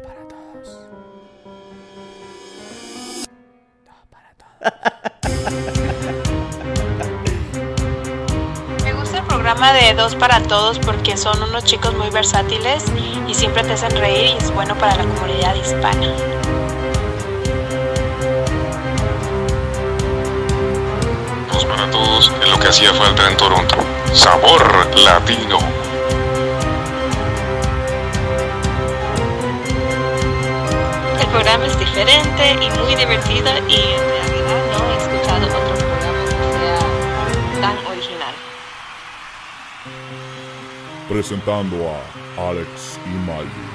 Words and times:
para 0.00 0.20
todos. 0.28 0.80
Dos 3.84 4.02
para 4.10 4.30
todos. 4.34 4.58
Me 8.84 8.92
gusta 8.92 9.18
el 9.18 9.24
programa 9.24 9.72
de 9.72 9.94
Dos 9.94 10.14
para 10.14 10.42
Todos 10.42 10.78
porque 10.78 11.16
son 11.16 11.42
unos 11.42 11.64
chicos 11.64 11.94
muy 11.94 12.10
versátiles 12.10 12.84
y 13.26 13.34
siempre 13.34 13.62
te 13.64 13.72
hacen 13.72 13.90
reír 13.96 14.34
y 14.34 14.36
es 14.38 14.52
bueno 14.52 14.74
para 14.76 14.96
la 14.96 15.04
comunidad 15.04 15.54
hispana. 15.54 16.12
Dos 21.52 21.64
para 21.64 21.90
todos 21.90 22.32
es 22.42 22.48
lo 22.48 22.58
que 22.58 22.68
hacía 22.68 22.92
falta 22.94 23.28
en 23.28 23.36
Toronto. 23.36 23.76
Sabor 24.12 24.96
latino. 24.96 25.77
Diferente 31.98 32.52
y 32.64 32.70
muy 32.78 32.94
divertido 32.94 33.50
y 33.68 33.74
en 33.74 34.08
realidad 34.08 34.62
no 34.72 34.78
he 34.88 34.96
escuchado 34.98 35.46
otro 35.46 35.74
programa 35.74 36.24
que 36.24 36.36
sea 36.58 37.60
tan 37.60 37.86
original. 37.86 38.34
presentando 41.08 41.76
a 41.90 42.50
Alex 42.50 43.00
y 43.04 43.26
Malvin. 43.26 43.67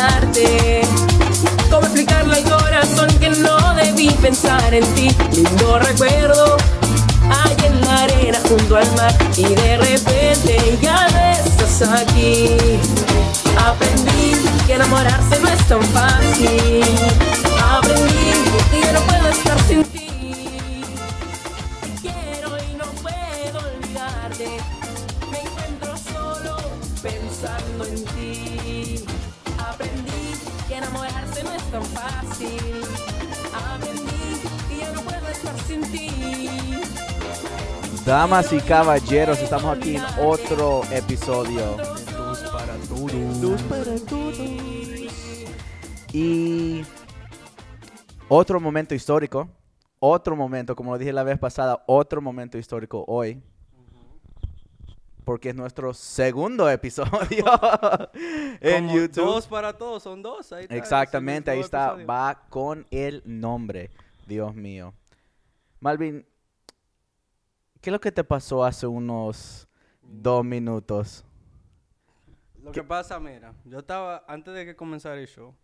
Olvidarte. 0.00 0.82
¿Cómo 1.70 1.82
explicarle 1.82 2.36
al 2.36 2.44
corazón 2.44 3.08
que 3.18 3.30
no 3.30 3.74
debí 3.74 4.10
pensar 4.22 4.72
en 4.72 4.84
ti? 4.94 5.10
Lindo 5.32 5.78
recuerdo, 5.78 6.56
hay 7.30 7.66
en 7.66 7.80
la 7.80 8.02
arena 8.02 8.38
junto 8.48 8.76
al 8.76 8.90
mar 8.96 9.14
y 9.36 9.44
de 9.44 9.76
repente 9.76 10.78
ya 10.80 11.08
no 11.08 11.18
estás 11.18 11.88
aquí. 11.88 12.56
Aprendí 13.58 14.36
que 14.66 14.74
enamorarse 14.74 15.38
no 15.40 15.48
es 15.48 15.66
tan 15.66 15.82
fácil. 15.82 16.84
Aprendí 17.70 18.32
que 18.70 18.80
yo 18.80 18.92
no 18.92 19.00
puedo 19.00 19.28
estar 19.28 19.60
sin 19.68 19.89
tan 31.70 31.82
fácil. 31.84 32.82
Aprendí 33.54 34.40
que 34.68 34.78
yo 34.84 34.92
no 34.94 35.00
puedo 35.02 35.28
estar 35.28 35.58
sin 35.60 35.82
ti. 35.92 36.80
Damas 38.04 38.52
y 38.52 38.60
caballeros, 38.60 39.38
estamos 39.40 39.76
aquí 39.76 39.96
en 39.96 40.02
otro 40.18 40.82
episodio. 40.90 41.76
Dos 41.76 42.42
para 42.52 42.74
todos. 42.88 43.62
para 43.62 43.96
todos. 44.06 44.38
Y 46.12 46.84
otro 48.28 48.60
momento 48.60 48.94
histórico. 48.94 49.48
Otro 50.02 50.34
momento, 50.34 50.74
como 50.74 50.92
lo 50.92 50.98
dije 50.98 51.12
la 51.12 51.24
vez 51.24 51.38
pasada, 51.38 51.84
otro 51.86 52.22
momento 52.22 52.56
histórico 52.56 53.04
hoy. 53.06 53.42
Porque 55.30 55.50
es 55.50 55.54
nuestro 55.54 55.94
segundo 55.94 56.68
episodio 56.68 57.44
en 58.60 58.86
Como 58.86 58.96
YouTube. 58.96 59.24
Dos 59.26 59.46
para 59.46 59.78
todos, 59.78 60.02
son 60.02 60.22
dos. 60.22 60.52
Ahí 60.52 60.64
está, 60.64 60.74
Exactamente, 60.74 61.52
ahí 61.52 61.60
está. 61.60 61.90
episodio. 61.90 62.06
Va 62.08 62.48
con 62.48 62.84
el 62.90 63.22
nombre. 63.24 63.92
Dios 64.26 64.52
mío. 64.56 64.92
Malvin, 65.78 66.26
¿qué 67.80 67.90
es 67.90 67.92
lo 67.92 68.00
que 68.00 68.10
te 68.10 68.24
pasó 68.24 68.64
hace 68.64 68.88
unos 68.88 69.68
dos 70.02 70.44
minutos? 70.44 71.24
Lo 72.60 72.72
que 72.72 72.82
pasa, 72.82 73.20
mira, 73.20 73.54
yo 73.64 73.78
estaba, 73.78 74.24
antes 74.26 74.52
de 74.52 74.64
que 74.64 74.74
comenzara 74.74 75.14
el 75.20 75.28
show, 75.28 75.54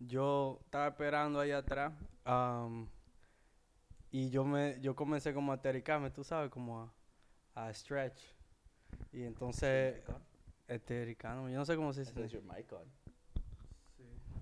yo 0.00 0.58
estaba 0.64 0.88
esperando 0.88 1.38
ahí 1.38 1.52
atrás 1.52 1.92
y 4.10 4.30
yo 4.30 4.44
me, 4.44 4.80
yo 4.80 4.96
comencé 4.96 5.32
como 5.32 5.52
a 5.52 5.62
tericarme, 5.62 6.10
tú 6.10 6.24
sabes, 6.24 6.50
como 6.50 6.80
a, 7.54 7.66
a 7.68 7.72
stretch. 7.72 8.35
Y 9.12 9.22
entonces, 9.24 10.02
estericándome, 10.68 11.52
yo 11.52 11.58
no 11.58 11.64
sé 11.64 11.76
cómo 11.76 11.92
se 11.92 12.00
dice. 12.00 12.12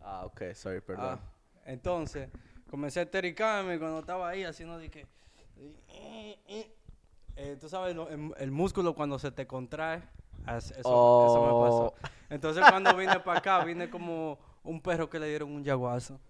Ah, 0.02 0.24
ok, 0.26 0.42
sorry, 0.54 0.80
perdón. 0.80 1.18
Ah, 1.22 1.62
entonces, 1.66 2.28
comencé 2.70 3.00
a 3.00 3.04
estericarme 3.04 3.78
cuando 3.78 4.00
estaba 4.00 4.28
ahí 4.28 4.44
haciendo 4.44 4.78
de 4.78 4.90
que... 4.90 5.06
eh, 7.36 7.56
tú 7.60 7.68
sabes, 7.68 7.94
lo- 7.96 8.08
el, 8.08 8.32
el 8.38 8.50
músculo 8.50 8.94
cuando 8.94 9.18
se 9.18 9.30
te 9.32 9.46
contrae, 9.46 10.02
as- 10.46 10.70
eso, 10.72 11.24
eso 11.26 11.40
me 11.40 11.50
Oh. 11.52 11.60
pasó. 11.60 11.94
Entonces 12.30 12.64
cuando 12.68 12.96
vine 12.96 13.18
para 13.20 13.38
acá, 13.38 13.64
vine 13.64 13.88
como 13.90 14.38
un 14.62 14.80
perro 14.80 15.08
que 15.08 15.18
le 15.18 15.28
dieron 15.28 15.50
un 15.52 15.64
yaguazo. 15.64 16.20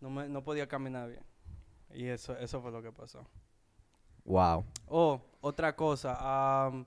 No, 0.00 0.10
me, 0.10 0.28
no 0.28 0.42
podía 0.42 0.68
caminar 0.68 1.08
bien. 1.08 1.22
Y 1.92 2.06
eso, 2.06 2.36
eso 2.36 2.60
fue 2.60 2.70
lo 2.70 2.82
que 2.82 2.92
pasó. 2.92 3.26
Wow. 4.24 4.64
Oh, 4.86 5.20
otra 5.40 5.74
cosa. 5.74 6.16
am, 6.66 6.84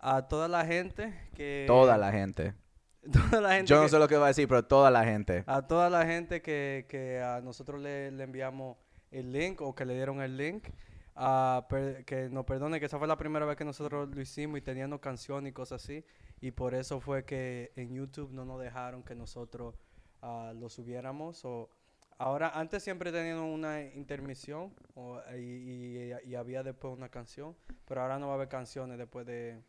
a 0.00 0.28
toda 0.28 0.48
la 0.48 0.64
gente 0.64 1.14
que... 1.34 1.64
Toda 1.66 1.96
la 1.98 2.12
gente. 2.12 2.54
toda 3.12 3.40
la 3.40 3.54
gente 3.54 3.66
Yo 3.70 3.76
no 3.76 3.82
que- 3.84 3.88
sé 3.88 3.98
lo 3.98 4.08
que 4.08 4.16
va 4.16 4.26
a 4.26 4.28
decir, 4.28 4.48
pero 4.48 4.64
toda 4.64 4.90
la 4.90 5.04
gente. 5.04 5.44
a 5.46 5.66
toda 5.66 5.88
la 5.90 6.04
gente 6.06 6.42
que, 6.42 6.86
que 6.88 7.20
a 7.20 7.40
nosotros 7.40 7.80
le, 7.80 8.10
le 8.10 8.24
enviamos 8.24 8.76
el 9.10 9.32
link 9.32 9.60
o 9.62 9.74
que 9.74 9.84
le 9.84 9.94
dieron 9.94 10.20
el 10.20 10.36
link, 10.36 10.68
ah, 11.16 11.66
per- 11.68 12.04
que 12.04 12.28
nos 12.28 12.44
perdone 12.44 12.78
que 12.80 12.86
esa 12.86 12.98
fue 12.98 13.08
la 13.08 13.16
primera 13.16 13.46
vez 13.46 13.56
que 13.56 13.64
nosotros 13.64 14.08
lo 14.14 14.20
hicimos 14.20 14.58
y 14.58 14.62
teníamos 14.62 15.00
canciones 15.00 15.50
y 15.50 15.52
cosas 15.52 15.82
así. 15.82 16.04
Y 16.40 16.50
por 16.52 16.74
eso 16.74 17.00
fue 17.00 17.24
que 17.24 17.72
en 17.76 17.94
YouTube 17.94 18.30
no 18.32 18.44
nos 18.44 18.60
dejaron 18.60 19.02
que 19.02 19.14
nosotros 19.14 19.74
ah, 20.22 20.52
lo 20.54 20.68
subiéramos. 20.68 21.44
O, 21.44 21.70
ahora, 22.18 22.50
antes 22.54 22.82
siempre 22.82 23.10
teníamos 23.10 23.52
una 23.52 23.80
intermisión 23.82 24.74
o- 24.94 25.20
y, 25.34 25.40
y- 25.40 26.12
y 26.26 26.34
había 26.34 26.62
después 26.62 26.92
una 26.94 27.08
canción, 27.08 27.56
pero 27.86 28.02
ahora 28.02 28.18
no 28.18 28.26
va 28.26 28.32
a 28.34 28.36
haber 28.36 28.48
canciones 28.48 28.98
después 28.98 29.24
de... 29.26 29.60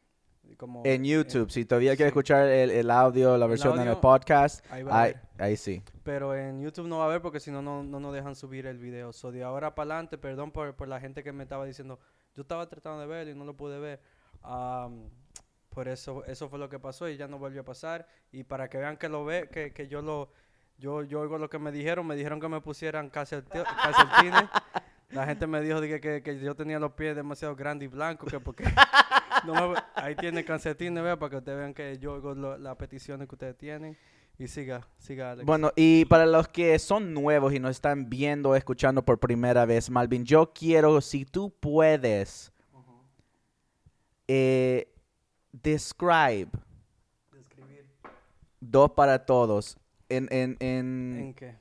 Como, 0.58 0.82
En 0.84 1.06
YouTube, 1.06 1.50
si 1.52 1.64
todavía 1.64 1.92
quieres 1.96 2.12
sí. 2.12 2.20
escuchar 2.20 2.48
el, 2.50 2.72
el 2.72 2.92
audio, 2.92 3.38
la 3.38 3.48
versión 3.48 3.76
en 3.76 3.82
el 3.84 3.88
audio, 3.90 4.02
podcast, 4.02 4.66
ahí 4.72 4.84
va 4.84 5.08
ahí, 5.38 5.56
sí. 5.56 5.82
Pero 6.04 6.36
en 6.36 6.62
YouTube 6.62 6.88
no 6.88 6.98
va 6.98 7.04
a 7.04 7.08
haber 7.08 7.22
porque 7.22 7.40
si 7.40 7.50
no, 7.52 7.62
no 7.62 7.84
no 7.84 8.00
nos 8.00 8.14
dejan 8.14 8.36
subir 8.36 8.66
el 8.66 8.78
video. 8.78 9.14
So, 9.14 9.32
de 9.32 9.44
ahora 9.44 9.76
para 9.76 9.94
adelante, 9.94 10.18
perdón 10.18 10.52
por, 10.52 10.76
por 10.76 10.88
la 10.88 11.00
gente 11.00 11.24
que 11.24 11.32
me 11.32 11.44
estaba 11.44 11.66
diciendo, 11.66 12.00
yo 12.36 12.42
estaba 12.42 12.68
tratando 12.68 13.00
de 13.00 13.08
verlo 13.08 13.32
y 13.32 13.36
no 13.36 13.46
lo 13.46 13.56
pude 13.56 13.80
ver. 13.80 14.02
Am, 14.42 15.10
por 15.70 15.88
eso, 15.88 16.26
eso 16.26 16.50
fue 16.50 16.58
lo 16.60 16.68
que 16.68 16.80
pasó 16.80 17.08
y 17.08 17.16
ya 17.16 17.28
no 17.28 17.38
volvió 17.38 17.62
a 17.62 17.66
pasar. 17.66 18.08
Y 18.32 18.44
para 18.44 18.70
que 18.70 18.80
vean 18.80 18.98
que 18.98 19.08
lo 19.08 19.24
ve, 19.24 19.50
que, 19.50 19.72
que 19.72 19.88
yo 19.88 20.02
lo, 20.02 20.32
yo, 20.78 21.04
yo 21.04 21.22
oigo 21.22 21.38
lo 21.38 21.50
que 21.50 21.60
me 21.60 21.72
dijeron, 21.72 22.06
me 22.08 22.16
dijeron 22.16 22.40
que 22.42 22.50
me 22.50 22.60
pusieran 22.60 23.12
calceti- 23.12 23.64
calcetines. 23.84 24.50
La 25.12 25.26
gente 25.26 25.48
me 25.48 25.62
dijo 25.62 25.80
que, 25.82 26.00
que, 26.00 26.22
que 26.22 26.40
yo 26.40 26.56
tenía 26.56 26.80
los 26.80 26.92
pies 26.94 27.16
demasiado 27.16 27.56
grandes 27.56 27.88
y 27.88 27.90
blancos, 27.90 28.30
que 28.32 28.40
porque 28.40 28.64
no 29.46 29.70
me- 29.70 29.78
ahí 29.96 30.16
tiene 30.16 30.44
calcetines, 30.46 31.04
vea, 31.04 31.18
para 31.18 31.30
que 31.32 31.38
ustedes 31.38 31.58
vean 31.58 31.74
que 31.74 31.98
yo 31.98 32.14
oigo 32.14 32.34
lo- 32.36 32.58
las 32.58 32.76
peticiones 32.78 33.28
que 33.28 33.36
ustedes 33.36 33.58
tienen. 33.58 33.98
Y 34.38 34.48
siga, 34.48 34.88
siga, 34.98 35.32
Alex. 35.32 35.46
Bueno, 35.46 35.72
y 35.76 36.06
para 36.06 36.26
los 36.26 36.48
que 36.48 36.80
son 36.80 37.14
nuevos 37.14 37.54
y 37.54 37.60
nos 37.60 37.72
están 37.72 38.10
viendo, 38.10 38.56
escuchando 38.56 39.04
por 39.04 39.20
primera 39.20 39.66
vez, 39.66 39.90
Malvin, 39.90 40.24
yo 40.24 40.54
quiero, 40.54 41.02
si 41.02 41.26
tú 41.26 41.54
puedes, 41.60 42.54
eh, 44.28 44.88
describe 45.52 46.48
Describir. 47.32 47.86
dos 48.62 48.92
para 48.92 49.26
todos 49.26 49.78
en, 50.08 50.28
en, 50.32 50.56
en, 50.60 51.18
¿En 51.20 51.34
qué? 51.34 51.56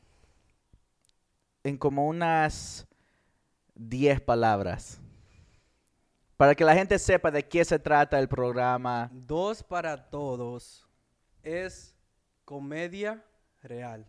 en 1.65 1.77
como 1.79 2.07
unas 2.07 2.87
10 3.75 4.21
palabras. 4.21 5.01
Para 6.39 6.55
que 6.55 6.65
la 6.65 6.73
gente 6.73 6.97
sepa 7.01 7.33
de 7.33 7.43
qué 7.43 7.65
se 7.65 7.81
trata 7.81 8.17
el 8.17 8.29
programa. 8.29 9.11
Dos 9.13 9.61
para 9.61 9.97
todos 10.09 10.87
es 11.43 11.97
comedia 12.45 13.25
real. 13.61 14.07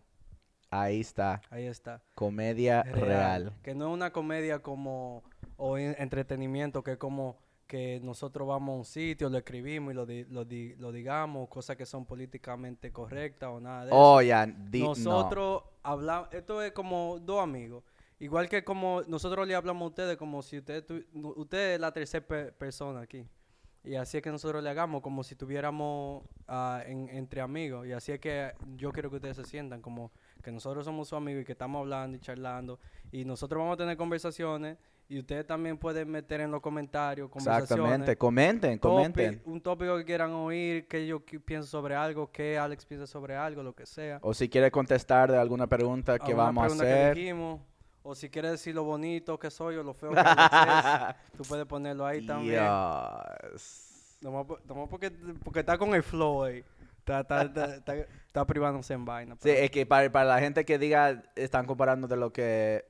Ahí 0.70 1.00
está, 1.00 1.42
Ahí 1.50 1.66
está. 1.66 2.00
comedia 2.14 2.84
real. 2.84 3.52
Que 3.64 3.74
no 3.74 3.88
es 3.88 3.92
una 3.94 4.12
comedia 4.12 4.60
como 4.60 5.24
o 5.56 5.76
en- 5.76 5.96
entretenimiento 5.98 6.84
que 6.84 6.92
es 6.92 6.98
como 6.98 7.36
que 7.66 7.98
nosotros 8.00 8.46
vamos 8.46 8.74
a 8.74 8.76
un 8.78 8.84
sitio, 8.84 9.28
lo 9.28 9.36
escribimos 9.38 9.92
y 9.92 9.96
lo, 9.96 10.06
di- 10.06 10.24
lo, 10.26 10.44
di- 10.44 10.76
lo 10.76 10.92
digamos, 10.92 11.48
cosas 11.48 11.76
que 11.76 11.84
son 11.84 12.06
políticamente 12.06 12.92
correctas 12.92 13.48
o 13.52 13.58
nada 13.58 13.86
de 13.86 13.90
eso. 13.90 13.96
Oh, 13.98 14.22
ya, 14.22 14.46
no. 14.46 14.54
Nosotros 14.72 15.64
hablamos, 15.82 16.28
esto 16.32 16.62
es 16.62 16.70
como 16.70 17.18
dos 17.18 17.42
amigos 17.42 17.82
Igual 18.20 18.48
que 18.48 18.62
como 18.62 19.02
nosotros 19.08 19.46
le 19.48 19.54
hablamos 19.54 19.82
a 19.82 19.88
ustedes, 19.88 20.16
como 20.16 20.42
si 20.42 20.58
ustedes, 20.58 20.86
tu- 20.86 21.02
usted 21.36 21.74
es 21.74 21.80
la 21.80 21.90
tercera 21.92 22.24
pe- 22.26 22.52
persona 22.52 23.00
aquí. 23.00 23.26
Y 23.82 23.94
así 23.94 24.18
es 24.18 24.22
que 24.22 24.30
nosotros 24.30 24.62
le 24.62 24.68
hagamos 24.68 25.00
como 25.00 25.24
si 25.24 25.34
tuviéramos 25.34 26.22
ah, 26.46 26.82
en- 26.86 27.08
entre 27.08 27.40
amigos. 27.40 27.86
Y 27.86 27.92
así 27.92 28.12
es 28.12 28.20
que 28.20 28.52
yo 28.76 28.92
quiero 28.92 29.08
que 29.08 29.16
ustedes 29.16 29.36
se 29.36 29.44
sientan 29.44 29.80
como 29.80 30.12
que 30.42 30.52
nosotros 30.52 30.84
somos 30.84 31.08
sus 31.08 31.16
amigos 31.16 31.42
y 31.42 31.44
que 31.46 31.52
estamos 31.52 31.80
hablando 31.80 32.16
y 32.16 32.20
charlando. 32.20 32.78
Y 33.10 33.24
nosotros 33.24 33.58
vamos 33.58 33.74
a 33.74 33.78
tener 33.78 33.96
conversaciones. 33.96 34.76
Y 35.08 35.18
ustedes 35.18 35.44
también 35.44 35.76
pueden 35.76 36.08
meter 36.08 36.40
en 36.42 36.52
los 36.52 36.60
comentarios 36.60 37.28
conversaciones. 37.30 37.70
Exactamente. 37.72 38.16
Comenten, 38.16 38.78
comenten. 38.78 39.42
un 39.44 39.60
tópico 39.60 39.96
que 39.96 40.04
quieran 40.04 40.30
oír, 40.32 40.86
que 40.86 41.04
yo 41.04 41.20
pienso 41.24 41.66
sobre 41.68 41.96
algo, 41.96 42.30
que 42.30 42.56
Alex 42.58 42.84
piensa 42.86 43.08
sobre 43.08 43.34
algo, 43.34 43.60
lo 43.64 43.72
que 43.74 43.86
sea. 43.86 44.20
O 44.22 44.32
si 44.34 44.48
quiere 44.48 44.70
contestar 44.70 45.32
de 45.32 45.38
alguna 45.38 45.66
pregunta 45.66 46.16
que 46.18 46.26
Alguna 46.26 46.44
vamos 46.44 46.64
a 46.74 46.76
que 46.76 46.82
hacer. 46.92 47.16
dijimos, 47.16 47.60
o 48.10 48.14
si 48.14 48.28
quieres 48.28 48.50
decir 48.52 48.74
lo 48.74 48.82
bonito 48.84 49.38
que 49.38 49.50
soy 49.50 49.76
o 49.76 49.82
lo 49.82 49.94
feo 49.94 50.10
que 50.10 50.20
es, 50.20 50.26
tú 51.36 51.44
puedes 51.48 51.64
ponerlo 51.66 52.04
ahí 52.06 52.26
también. 52.26 52.60
Yes. 53.52 54.18
Nomás, 54.20 54.46
nomás 54.66 54.88
porque, 54.88 55.10
porque 55.44 55.60
está 55.60 55.78
con 55.78 55.94
el 55.94 56.02
flow 56.02 56.42
ahí. 56.44 56.64
Está, 56.98 57.20
está, 57.20 57.42
está, 57.42 57.64
está, 57.76 57.94
está 57.94 58.44
privándose 58.46 58.92
en 58.94 59.04
vaina. 59.04 59.36
Sí, 59.40 59.50
es 59.50 59.70
que 59.70 59.86
para, 59.86 60.10
para 60.10 60.24
la 60.26 60.40
gente 60.40 60.64
que 60.64 60.78
diga, 60.78 61.22
están 61.36 61.66
comparando 61.66 62.06
de 62.08 62.16
lo 62.16 62.32
que, 62.32 62.84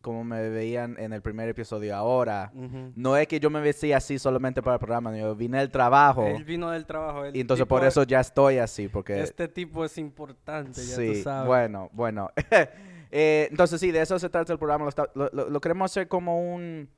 como 0.00 0.24
me 0.24 0.48
veían 0.48 0.96
en 0.98 1.12
el 1.12 1.22
primer 1.22 1.48
episodio 1.48 1.94
ahora, 1.94 2.50
no 2.96 3.16
es 3.16 3.28
que 3.28 3.38
yo 3.40 3.50
me 3.50 3.60
vestía 3.60 3.98
así 3.98 4.18
solamente 4.18 4.62
para 4.62 4.74
el 4.74 4.80
programa, 4.80 5.16
yo 5.16 5.34
vine 5.36 5.58
del 5.58 5.70
trabajo 5.70 6.26
Él 6.26 6.44
vino 6.44 6.70
del 6.70 6.86
trabajo. 6.86 7.26
y 7.32 7.40
entonces 7.40 7.66
por 7.66 7.82
es- 7.82 7.88
eso 7.88 8.02
ya 8.04 8.20
estoy 8.20 8.58
así, 8.58 8.88
porque... 8.88 9.20
Este 9.20 9.48
tipo 9.48 9.84
es 9.84 9.96
importante, 9.98 10.80
ya 10.84 10.96
sí, 10.96 11.12
tú 11.14 11.22
sabes. 11.22 11.46
bueno, 11.46 11.90
bueno. 11.92 12.30
Eh, 13.10 13.48
entonces 13.50 13.80
sí, 13.80 13.90
de 13.90 14.00
eso 14.02 14.18
se 14.18 14.28
trata 14.30 14.52
el 14.52 14.58
programa, 14.58 14.84
lo, 14.84 14.88
está- 14.90 15.10
lo- 15.14 15.30
lo- 15.32 15.48
lo 15.50 15.60
queremos 15.60 15.90
hacer 15.90 16.06
como 16.08 16.54
un 16.54 16.88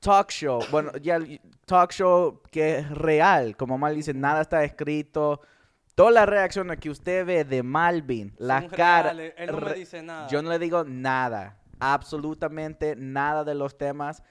talk 0.00 0.30
show, 0.30 0.60
bueno, 0.70 0.92
ya 0.98 1.16
el 1.16 1.40
talk 1.66 1.90
show 1.92 2.40
que 2.50 2.78
es 2.78 2.90
real, 2.90 3.56
como 3.56 3.78
Mal 3.78 3.94
dice, 3.94 4.12
nada 4.14 4.42
está 4.42 4.62
escrito. 4.64 5.40
Todas 5.94 6.12
las 6.12 6.28
reacciones 6.28 6.78
que 6.80 6.90
usted 6.90 7.24
ve 7.24 7.44
de 7.44 7.62
Malvin, 7.62 8.34
las 8.38 8.64
caras... 8.64 9.16
Él 9.36 9.50
no 9.52 9.60
me 9.60 9.74
dice 9.74 10.02
nada. 10.02 10.26
Yo 10.28 10.42
no 10.42 10.50
le 10.50 10.58
digo 10.58 10.82
nada, 10.84 11.56
absolutamente 11.78 12.96
nada 12.96 13.44
de 13.44 13.54
los 13.54 13.78
temas. 13.78 14.22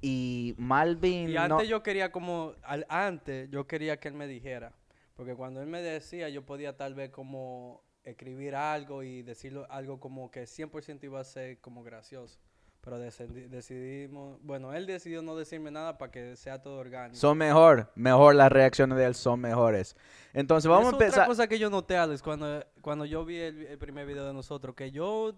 Y 0.00 0.54
Malvin 0.58 1.28
Y 1.30 1.34
no... 1.34 1.40
antes 1.42 1.68
yo 1.68 1.82
quería 1.82 2.12
como, 2.12 2.54
al, 2.62 2.86
antes 2.88 3.50
yo 3.50 3.66
quería 3.66 3.98
que 3.98 4.08
él 4.08 4.14
me 4.14 4.26
dijera, 4.26 4.72
porque 5.16 5.34
cuando 5.34 5.60
él 5.60 5.66
me 5.66 5.82
decía 5.82 6.28
yo 6.28 6.46
podía 6.46 6.76
tal 6.76 6.94
vez 6.94 7.10
como 7.10 7.82
escribir 8.04 8.54
algo 8.54 9.02
y 9.02 9.22
decirlo 9.22 9.66
algo 9.70 10.00
como 10.00 10.30
que 10.30 10.44
100% 10.44 11.04
iba 11.04 11.20
a 11.20 11.24
ser 11.24 11.58
como 11.60 11.82
gracioso. 11.82 12.38
Pero 12.82 12.98
decidi- 12.98 13.48
decidimos, 13.48 14.38
bueno, 14.42 14.72
él 14.72 14.86
decidió 14.86 15.20
no 15.20 15.36
decirme 15.36 15.70
nada 15.70 15.98
para 15.98 16.10
que 16.10 16.34
sea 16.36 16.62
todo 16.62 16.78
orgánico. 16.78 17.14
Son 17.16 17.36
mejor, 17.36 17.92
mejor 17.94 18.34
las 18.34 18.50
reacciones 18.50 18.96
de 18.96 19.04
él 19.04 19.14
son 19.14 19.38
mejores. 19.40 19.94
Entonces 20.32 20.66
vamos 20.66 20.86
a 20.86 20.88
es 20.88 20.94
otra 20.94 21.06
empezar... 21.06 21.26
cosa 21.26 21.46
que 21.46 21.58
yo 21.58 21.68
noté, 21.68 21.98
Alex, 21.98 22.22
cuando, 22.22 22.64
cuando 22.80 23.04
yo 23.04 23.22
vi 23.26 23.36
el, 23.36 23.66
el 23.66 23.76
primer 23.78 24.06
video 24.06 24.26
de 24.26 24.32
nosotros, 24.32 24.74
que 24.74 24.90
yo 24.90 25.34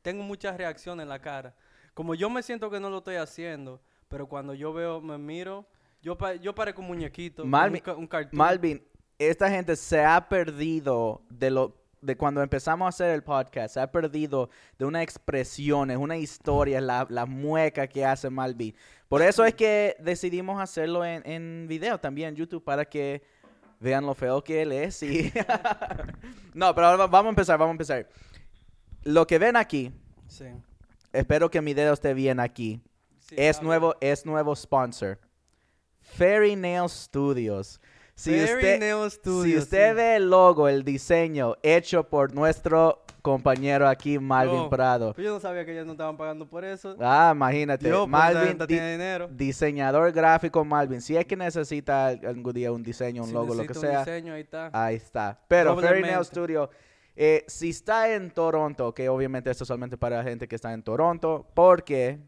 tengo 0.00 0.22
muchas 0.22 0.56
reacciones 0.56 1.02
en 1.02 1.10
la 1.10 1.20
cara. 1.20 1.54
Como 1.92 2.14
yo 2.14 2.30
me 2.30 2.42
siento 2.42 2.70
que 2.70 2.80
no 2.80 2.88
lo 2.88 2.98
estoy 2.98 3.16
haciendo, 3.16 3.82
pero 4.08 4.26
cuando 4.26 4.54
yo 4.54 4.72
veo, 4.72 5.02
me 5.02 5.18
miro, 5.18 5.66
yo, 6.00 6.16
pa- 6.16 6.34
yo 6.36 6.54
parezco 6.54 6.80
un 6.80 6.86
muñequito, 6.88 7.44
Malvin- 7.44 7.82
un, 7.94 8.04
un. 8.04 8.28
Malvin, 8.32 8.82
esta 9.18 9.50
gente 9.50 9.76
se 9.76 10.04
ha 10.04 10.28
perdido 10.28 11.22
de 11.30 11.50
lo 11.50 11.76
de 12.00 12.16
cuando 12.18 12.42
empezamos 12.42 12.84
a 12.84 12.88
hacer 12.90 13.10
el 13.14 13.22
podcast, 13.22 13.72
se 13.74 13.80
ha 13.80 13.90
perdido 13.90 14.50
de 14.78 14.84
una 14.84 15.02
expresión, 15.02 15.90
es 15.90 15.96
una 15.96 16.18
historia, 16.18 16.78
la, 16.82 17.06
la 17.08 17.24
mueca 17.24 17.86
que 17.86 18.04
hace 18.04 18.28
Malvin. 18.28 18.74
Por 19.08 19.22
eso 19.22 19.42
es 19.42 19.54
que 19.54 19.96
decidimos 20.00 20.60
hacerlo 20.60 21.02
en, 21.02 21.22
en 21.26 21.66
video 21.66 21.98
también 21.98 22.28
en 22.30 22.36
YouTube 22.36 22.62
para 22.62 22.84
que 22.84 23.22
vean 23.80 24.04
lo 24.04 24.14
feo 24.14 24.44
que 24.44 24.60
él 24.60 24.72
es. 24.72 25.02
y- 25.02 25.32
no, 26.54 26.74
pero 26.74 26.88
ahora 26.88 26.98
va- 26.98 27.06
vamos 27.06 27.28
a 27.28 27.30
empezar, 27.30 27.58
vamos 27.58 27.70
a 27.70 27.72
empezar. 27.72 28.08
Lo 29.04 29.26
que 29.26 29.38
ven 29.38 29.56
aquí, 29.56 29.90
Sí. 30.28 30.44
espero 31.12 31.50
que 31.50 31.62
mi 31.62 31.72
dedo 31.72 31.94
esté 31.94 32.12
bien 32.12 32.38
aquí. 32.38 32.82
Sí, 33.20 33.34
es 33.38 33.62
nuevo, 33.62 33.94
es 34.02 34.26
nuevo 34.26 34.54
sponsor. 34.54 35.18
Fairy 36.02 36.54
Nail 36.56 36.88
Studios. 36.90 37.80
Si 38.16 38.30
Fairy 38.30 38.54
usted, 38.54 38.78
Nail 38.80 39.10
si 39.10 39.56
usted 39.56 39.88
sí. 39.90 39.94
ve 39.96 40.16
el 40.16 40.30
logo, 40.30 40.68
el 40.68 40.84
diseño 40.84 41.56
hecho 41.64 42.04
por 42.04 42.32
nuestro 42.32 43.02
compañero 43.22 43.88
aquí, 43.88 44.18
Malvin 44.20 44.62
Yo- 44.64 44.70
Prado. 44.70 45.14
Yo 45.16 45.32
no 45.34 45.40
sabía 45.40 45.64
que 45.64 45.72
ellos 45.72 45.84
no 45.86 45.92
estaban 45.92 46.16
pagando 46.16 46.46
por 46.48 46.64
eso. 46.64 46.94
Ah, 47.00 47.32
imagínate. 47.34 47.90
Pues, 47.90 48.06
Malvin, 48.08 48.58
di- 48.68 48.74
dinero. 48.78 49.28
diseñador 49.32 50.12
gráfico 50.12 50.64
Malvin. 50.64 51.00
Si 51.00 51.16
es 51.16 51.24
que 51.26 51.34
necesita 51.36 52.08
algún 52.08 52.52
día 52.52 52.70
un 52.70 52.82
diseño, 52.84 53.22
un 53.22 53.28
Si 53.28 53.34
logo, 53.34 53.52
lo 53.54 53.62
que 53.62 53.72
un 53.72 53.80
sea, 53.80 54.00
diseño, 54.04 54.34
ahí 54.34 54.42
está. 54.42 54.70
ahí 54.72 54.94
está. 54.96 55.40
Pero 55.48 55.76
Fairy 55.80 56.02
Nail. 56.02 56.24
Studio, 56.24 56.70
eh, 57.16 57.44
si 57.48 57.70
está 57.70 58.12
en 58.14 58.30
Toronto, 58.30 58.94
que 58.94 59.08
obviamente 59.08 59.50
esto 59.50 59.64
es 59.64 59.68
solamente 59.68 59.96
para 59.96 60.18
la 60.18 60.22
gente 60.22 60.46
que 60.46 60.54
está 60.54 60.72
en 60.72 60.82
Toronto, 60.84 61.46
porque 61.54 62.20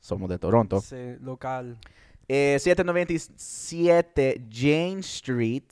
somos 0.00 0.28
de 0.28 0.38
Toronto. 0.38 0.80
Sí, 0.82 1.16
local. 1.20 1.78
Eh, 2.28 2.56
797 2.60 4.46
Jane 4.50 5.00
Street. 5.00 5.64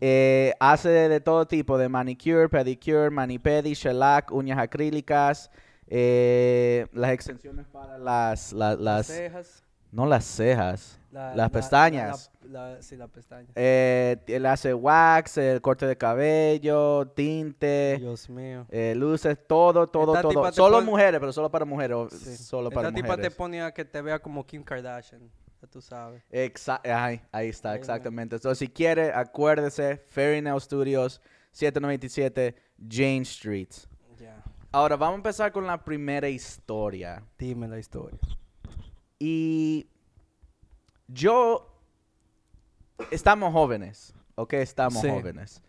Eh, 0.00 0.54
hace 0.58 0.88
de, 0.88 1.20
todo 1.20 1.46
tipo, 1.46 1.76
de 1.76 1.88
manicure, 1.88 2.48
pedicure, 2.48 3.10
manipedi, 3.10 3.74
shellac, 3.74 4.32
uñas 4.32 4.58
acrílicas, 4.58 5.50
eh, 5.88 6.86
las 6.92 7.10
extensiones 7.10 7.66
para 7.66 7.98
las, 7.98 8.54
la- 8.54 8.76
las, 8.76 9.08
cejas. 9.08 9.62
no 9.92 10.06
las 10.06 10.24
cejas, 10.24 10.98
la- 11.12 11.28
las 11.28 11.36
la- 11.36 11.48
pestañas. 11.50 12.30
la- 12.44 12.70
la- 12.76 12.82
sí, 12.82 12.96
las 12.96 13.10
pestañas. 13.10 13.50
Eh, 13.54 14.16
él 14.28 14.46
hace 14.46 14.72
wax, 14.72 15.36
el 15.36 15.60
corte 15.60 15.84
de 15.86 15.98
cabello, 15.98 17.06
tinte, 17.14 17.98
Dios 17.98 18.30
mío. 18.30 18.66
luces, 18.96 19.36
todo, 19.46 19.86
todo, 19.86 20.14
Esta 20.16 20.22
todo. 20.22 20.50
Solo 20.52 20.80
mujeres, 20.80 21.20
pero 21.20 21.30
solo 21.34 21.50
para 21.50 21.66
mujeres, 21.66 21.94
Sí. 22.12 22.36
solo 22.38 22.70
para 22.70 22.90
te 23.18 23.30
pone 23.30 23.60
a 23.60 23.70
que 23.74 23.84
te 23.84 24.00
vea 24.00 24.18
como 24.18 24.46
Kim 24.46 24.62
Kardashian. 24.64 25.30
Ya 25.60 25.66
tú 25.68 25.80
sabes. 25.82 26.22
Exa- 26.30 26.80
ahí, 26.84 27.20
ahí 27.32 27.48
está, 27.48 27.74
exactamente. 27.74 28.36
Entonces, 28.36 28.58
si 28.58 28.68
quiere, 28.68 29.12
acuérdese, 29.12 29.98
Fairy 30.08 30.40
Nail 30.40 30.60
Studios, 30.60 31.20
797 31.52 32.54
Jane 32.88 33.22
Street. 33.22 33.68
Ya. 34.18 34.42
Ahora, 34.72 34.96
vamos 34.96 35.14
a 35.14 35.16
empezar 35.16 35.52
con 35.52 35.66
la 35.66 35.84
primera 35.84 36.28
historia. 36.28 37.22
Dime 37.38 37.68
la 37.68 37.78
historia. 37.78 38.18
Y 39.18 39.86
yo, 41.08 41.66
estamos 43.10 43.52
jóvenes, 43.52 44.14
¿ok? 44.36 44.54
Estamos 44.54 45.02
Sí. 45.02 45.08
jóvenes. 45.10 45.62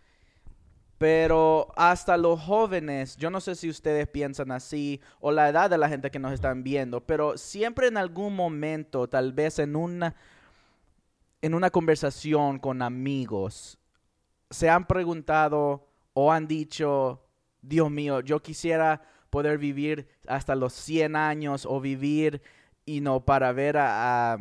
Pero 1.01 1.73
hasta 1.77 2.15
los 2.15 2.39
jóvenes, 2.39 3.17
yo 3.17 3.31
no 3.31 3.41
sé 3.41 3.55
si 3.55 3.67
ustedes 3.67 4.07
piensan 4.07 4.51
así 4.51 5.01
o 5.19 5.31
la 5.31 5.49
edad 5.49 5.67
de 5.67 5.79
la 5.79 5.89
gente 5.89 6.11
que 6.11 6.19
nos 6.19 6.31
están 6.31 6.61
viendo, 6.61 7.01
pero 7.01 7.39
siempre 7.39 7.87
en 7.87 7.97
algún 7.97 8.35
momento, 8.35 9.09
tal 9.09 9.33
vez 9.33 9.57
en 9.57 9.75
una, 9.75 10.13
en 11.41 11.55
una 11.55 11.71
conversación 11.71 12.59
con 12.59 12.83
amigos, 12.83 13.79
se 14.51 14.69
han 14.69 14.85
preguntado 14.85 15.87
o 16.13 16.31
han 16.31 16.47
dicho, 16.47 17.25
Dios 17.63 17.89
mío, 17.89 18.19
yo 18.19 18.39
quisiera 18.43 19.01
poder 19.31 19.57
vivir 19.57 20.07
hasta 20.27 20.53
los 20.53 20.71
100 20.71 21.15
años 21.15 21.65
o 21.67 21.81
vivir 21.81 22.43
y 22.85 23.01
no 23.01 23.25
para 23.25 23.51
ver 23.53 23.77
a, 23.79 24.37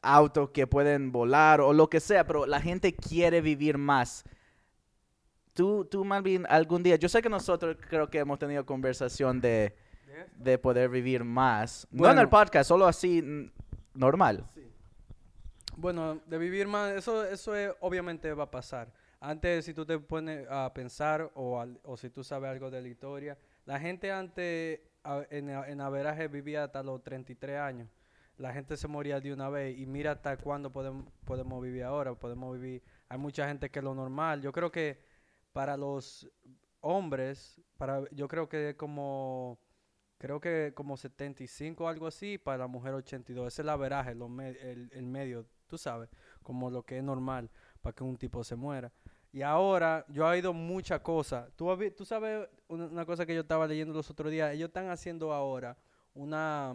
autos 0.00 0.50
que 0.50 0.68
pueden 0.68 1.10
volar 1.10 1.60
o 1.60 1.72
lo 1.72 1.90
que 1.90 1.98
sea, 1.98 2.24
pero 2.24 2.46
la 2.46 2.60
gente 2.60 2.94
quiere 2.94 3.40
vivir 3.40 3.78
más. 3.78 4.22
Tú, 5.54 5.84
tú 5.84 6.04
Malvin, 6.04 6.46
algún 6.48 6.82
día, 6.82 6.96
yo 6.96 7.08
sé 7.08 7.20
que 7.20 7.28
nosotros 7.28 7.76
creo 7.88 8.08
que 8.08 8.18
hemos 8.18 8.38
tenido 8.38 8.64
conversación 8.64 9.40
de, 9.40 9.74
de 10.36 10.58
poder 10.58 10.88
vivir 10.88 11.24
más. 11.24 11.86
no 11.90 12.04
en 12.06 12.10
el 12.18 12.26
Bueno. 12.26 12.30
podcast, 12.30 12.68
solo 12.68 12.86
así 12.86 13.50
normal. 13.94 14.48
Bueno, 15.76 16.20
de 16.26 16.38
vivir 16.38 16.66
más, 16.68 16.92
eso, 16.92 17.24
eso 17.24 17.54
es- 17.54 17.72
obviamente 17.80 18.32
va 18.34 18.44
a 18.44 18.50
pasar. 18.50 18.92
Antes, 19.20 19.64
si 19.64 19.72
tú 19.74 19.84
te 19.86 19.98
pones 19.98 20.46
a 20.50 20.72
pensar 20.74 21.30
o, 21.34 21.60
al- 21.60 21.78
o 21.84 21.96
si 21.96 22.10
tú 22.10 22.24
sabes 22.24 22.50
algo 22.50 22.70
de 22.70 22.82
la 22.82 22.88
historia, 22.88 23.38
la 23.64 23.78
gente 23.78 24.10
antes 24.12 24.80
a- 25.04 25.22
en, 25.30 25.48
en 25.50 25.80
averaje 25.80 26.28
vivía 26.28 26.64
hasta 26.64 26.82
los 26.82 27.02
33 27.02 27.58
años. 27.58 27.88
La 28.38 28.52
gente 28.52 28.76
se 28.76 28.88
moría 28.88 29.20
de 29.20 29.32
una 29.32 29.48
vez 29.48 29.78
y 29.78 29.86
mira 29.86 30.12
hasta 30.12 30.36
cuándo 30.36 30.70
podemos, 30.72 31.04
podemos 31.24 31.62
vivir 31.62 31.84
ahora. 31.84 32.14
Podemos 32.14 32.58
vivir, 32.58 32.82
hay 33.08 33.18
mucha 33.18 33.46
gente 33.46 33.70
que 33.70 33.78
es 33.78 33.84
lo 33.84 33.94
normal. 33.94 34.40
Yo 34.42 34.50
creo 34.52 34.70
que 34.72 34.98
para 35.52 35.76
los 35.76 36.28
hombres, 36.80 37.60
para, 37.76 38.02
yo 38.10 38.28
creo 38.28 38.48
que 38.48 38.70
es 38.70 38.74
como, 38.76 39.58
creo 40.18 40.40
que 40.40 40.72
como 40.74 40.96
75 40.96 41.84
o 41.84 41.88
algo 41.88 42.06
así, 42.06 42.38
para 42.38 42.58
la 42.58 42.66
mujer 42.66 42.94
82. 42.94 43.46
Ese 43.48 43.62
es 43.62 43.64
el 43.64 43.68
averaje, 43.68 44.14
lo 44.14 44.28
me- 44.28 44.50
el, 44.50 44.90
el 44.92 45.06
medio, 45.06 45.46
tú 45.66 45.78
sabes, 45.78 46.08
como 46.42 46.70
lo 46.70 46.82
que 46.82 46.98
es 46.98 47.04
normal 47.04 47.50
para 47.80 47.94
que 47.94 48.04
un 48.04 48.16
tipo 48.16 48.42
se 48.44 48.56
muera. 48.56 48.92
Y 49.32 49.42
ahora 49.42 50.04
yo 50.08 50.26
he 50.26 50.30
oído 50.30 50.52
muchas 50.52 51.00
cosas. 51.00 51.50
¿Tú, 51.56 51.66
tú 51.96 52.04
sabes 52.04 52.48
una, 52.68 52.86
una 52.86 53.06
cosa 53.06 53.24
que 53.24 53.34
yo 53.34 53.40
estaba 53.40 53.66
leyendo 53.66 53.94
los 53.94 54.10
otros 54.10 54.30
días. 54.30 54.52
Ellos 54.52 54.68
están 54.68 54.90
haciendo 54.90 55.32
ahora 55.32 55.76
una... 56.12 56.74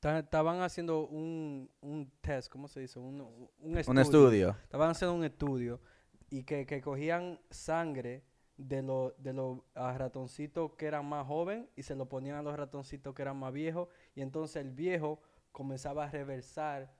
ta- 0.00 0.18
Estaban 0.18 0.60
haciendo 0.60 1.06
un, 1.06 1.70
un 1.80 2.10
test, 2.20 2.50
¿cómo 2.50 2.66
se 2.66 2.80
dice? 2.80 2.98
Un, 2.98 3.20
un 3.20 3.50
Un 3.60 3.78
estudio. 3.78 4.56
Estaban 4.64 4.90
haciendo 4.90 5.14
un 5.14 5.24
estudio 5.24 5.80
y 6.30 6.44
que, 6.44 6.66
que 6.66 6.80
cogían 6.80 7.40
sangre 7.50 8.24
de 8.56 8.82
los 8.82 9.12
de 9.22 9.32
los 9.34 9.58
ah, 9.74 9.94
ratoncitos 9.98 10.72
que 10.72 10.86
eran 10.86 11.06
más 11.06 11.26
jóvenes 11.26 11.68
y 11.76 11.82
se 11.82 11.94
lo 11.94 12.08
ponían 12.08 12.36
a 12.36 12.42
los 12.42 12.56
ratoncitos 12.56 13.14
que 13.14 13.22
eran 13.22 13.36
más 13.36 13.52
viejos 13.52 13.88
y 14.14 14.22
entonces 14.22 14.56
el 14.56 14.70
viejo 14.70 15.20
comenzaba 15.52 16.04
a 16.04 16.10
reversar 16.10 16.90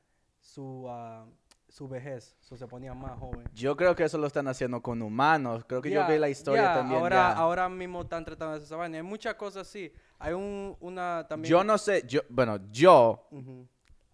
su, 0.40 0.87
ah, 0.88 1.26
su 1.68 1.88
vejez, 1.88 2.37
so 2.40 2.56
se 2.56 2.66
ponía 2.66 2.95
más 2.95 3.18
joven. 3.18 3.45
Yo 3.52 3.76
creo 3.76 3.95
que 3.95 4.04
eso 4.04 4.16
lo 4.18 4.26
están 4.26 4.49
haciendo 4.49 4.80
con 4.80 5.02
humanos. 5.02 5.64
Creo 5.66 5.83
que 5.83 5.90
yo 5.90 6.06
vi 6.06 6.18
la 6.18 6.28
historia 6.28 6.73
también. 6.73 7.00
Ahora, 7.00 7.33
ahora 7.33 7.68
mismo 7.68 8.02
están 8.02 8.25
tratando 8.25 8.52
de 8.52 8.56
hacer 8.59 8.66
esa 8.66 8.76
vaina. 8.76 8.97
Hay 8.97 9.02
muchas 9.02 9.35
cosas 9.35 9.68
así. 9.68 9.92
Hay 10.18 10.33
un, 10.33 10.76
una 10.80 11.26
también... 11.28 11.50
Yo 11.50 11.64
no 11.64 11.76
sé, 11.76 12.04
yo, 12.06 12.21
bueno, 12.28 12.59
yo, 12.71 13.28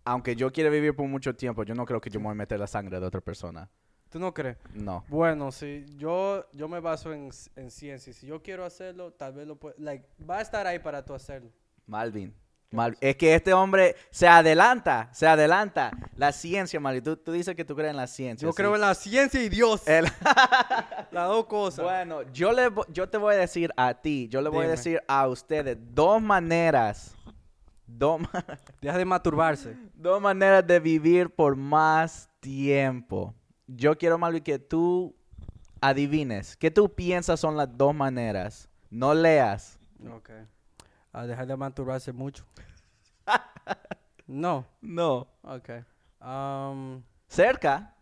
aunque 0.04 0.34
yo 0.34 0.50
quiera 0.50 0.70
vivir 0.70 0.96
por 0.96 1.06
mucho 1.06 1.34
tiempo, 1.36 1.62
yo 1.62 1.74
no 1.74 1.84
creo 1.84 2.00
que 2.00 2.10
yo 2.10 2.18
me 2.18 2.24
voy 2.24 2.32
a 2.32 2.36
meter 2.36 2.58
la 2.58 2.66
sangre 2.66 2.98
de 2.98 3.06
otra 3.06 3.20
persona. 3.20 3.70
¿Tú 4.12 4.18
no 4.18 4.34
crees? 4.34 4.58
No. 4.74 5.02
Bueno, 5.08 5.50
sí, 5.50 5.86
yo, 5.96 6.44
yo 6.52 6.68
me 6.68 6.80
baso 6.80 7.14
en, 7.14 7.30
en 7.56 7.70
ciencia. 7.70 8.12
Si 8.12 8.26
yo 8.26 8.42
quiero 8.42 8.62
hacerlo, 8.66 9.10
tal 9.10 9.32
vez 9.32 9.46
lo 9.46 9.56
pueda... 9.56 9.74
Like, 9.78 10.06
va 10.28 10.36
a 10.36 10.42
estar 10.42 10.66
ahí 10.66 10.78
para 10.78 11.02
tú 11.02 11.14
hacerlo. 11.14 11.50
Malvin. 11.86 12.34
Mal- 12.70 12.96
es 13.00 13.16
que 13.16 13.34
este 13.34 13.54
hombre 13.54 13.96
se 14.10 14.28
adelanta, 14.28 15.08
se 15.14 15.26
adelanta. 15.26 15.90
La 16.16 16.30
ciencia, 16.32 16.78
Malvin. 16.78 17.02
Tú, 17.02 17.16
tú 17.16 17.32
dices 17.32 17.54
que 17.56 17.64
tú 17.64 17.74
crees 17.74 17.90
en 17.90 17.96
la 17.96 18.06
ciencia. 18.06 18.44
Yo 18.46 18.52
¿sí? 18.52 18.56
creo 18.56 18.74
en 18.74 18.82
la 18.82 18.94
ciencia 18.94 19.42
y 19.42 19.48
Dios. 19.48 19.88
El- 19.88 20.04
Las 21.10 21.28
dos 21.28 21.46
cosas. 21.46 21.82
bueno, 21.82 22.20
yo, 22.34 22.52
le, 22.52 22.70
yo 22.90 23.08
te 23.08 23.16
voy 23.16 23.34
a 23.34 23.38
decir 23.38 23.72
a 23.78 23.94
ti, 23.94 24.28
yo 24.28 24.42
le 24.42 24.50
voy 24.50 24.66
a 24.66 24.68
decir 24.68 25.02
a 25.08 25.26
ustedes 25.26 25.78
dos 25.94 26.20
maneras, 26.20 27.14
dos, 27.86 28.20
Deja 28.82 28.98
de 28.98 29.04
masturbarse. 29.06 29.74
dos 29.94 30.20
maneras 30.20 30.66
de 30.66 30.80
vivir 30.80 31.30
por 31.30 31.56
más 31.56 32.28
tiempo. 32.40 33.34
Yo 33.74 33.96
quiero, 33.96 34.18
Malvin, 34.18 34.42
que 34.42 34.58
tú 34.58 35.14
adivines. 35.80 36.56
¿Qué 36.56 36.70
tú 36.70 36.94
piensas 36.94 37.40
son 37.40 37.56
las 37.56 37.76
dos 37.76 37.94
maneras? 37.94 38.68
No 38.90 39.14
leas. 39.14 39.78
Ok. 40.10 40.30
A 41.12 41.26
dejar 41.26 41.46
de 41.46 41.56
masturbarse 41.56 42.12
mucho. 42.12 42.44
no. 44.26 44.66
No. 44.80 45.28
Ok. 45.42 45.70
Um, 46.20 47.02
Cerca. 47.28 47.94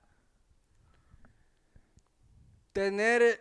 tener 2.72 3.40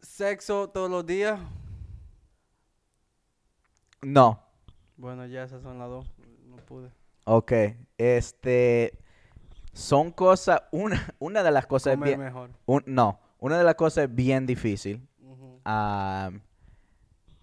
sexo 0.00 0.68
todos 0.68 0.90
los 0.90 1.06
días. 1.06 1.38
No. 4.02 4.42
Bueno, 4.96 5.26
ya 5.26 5.44
esas 5.44 5.62
son 5.62 5.78
las 5.78 5.88
dos. 5.88 6.10
No 6.46 6.56
pude. 6.56 6.90
Ok, 7.24 7.52
este, 7.98 8.98
son 9.78 10.10
cosas, 10.10 10.62
una, 10.72 11.14
una 11.20 11.42
de 11.44 11.50
las 11.52 11.66
cosas 11.66 11.92
es 11.92 11.98
Comer 11.98 12.08
bien, 12.16 12.20
mejor. 12.20 12.50
un- 12.66 12.82
no, 12.86 13.20
una 13.38 13.56
de 13.58 13.64
las 13.64 13.76
cosas 13.76 14.04
es 14.08 14.14
bien 14.14 14.44
difícil. 14.46 15.06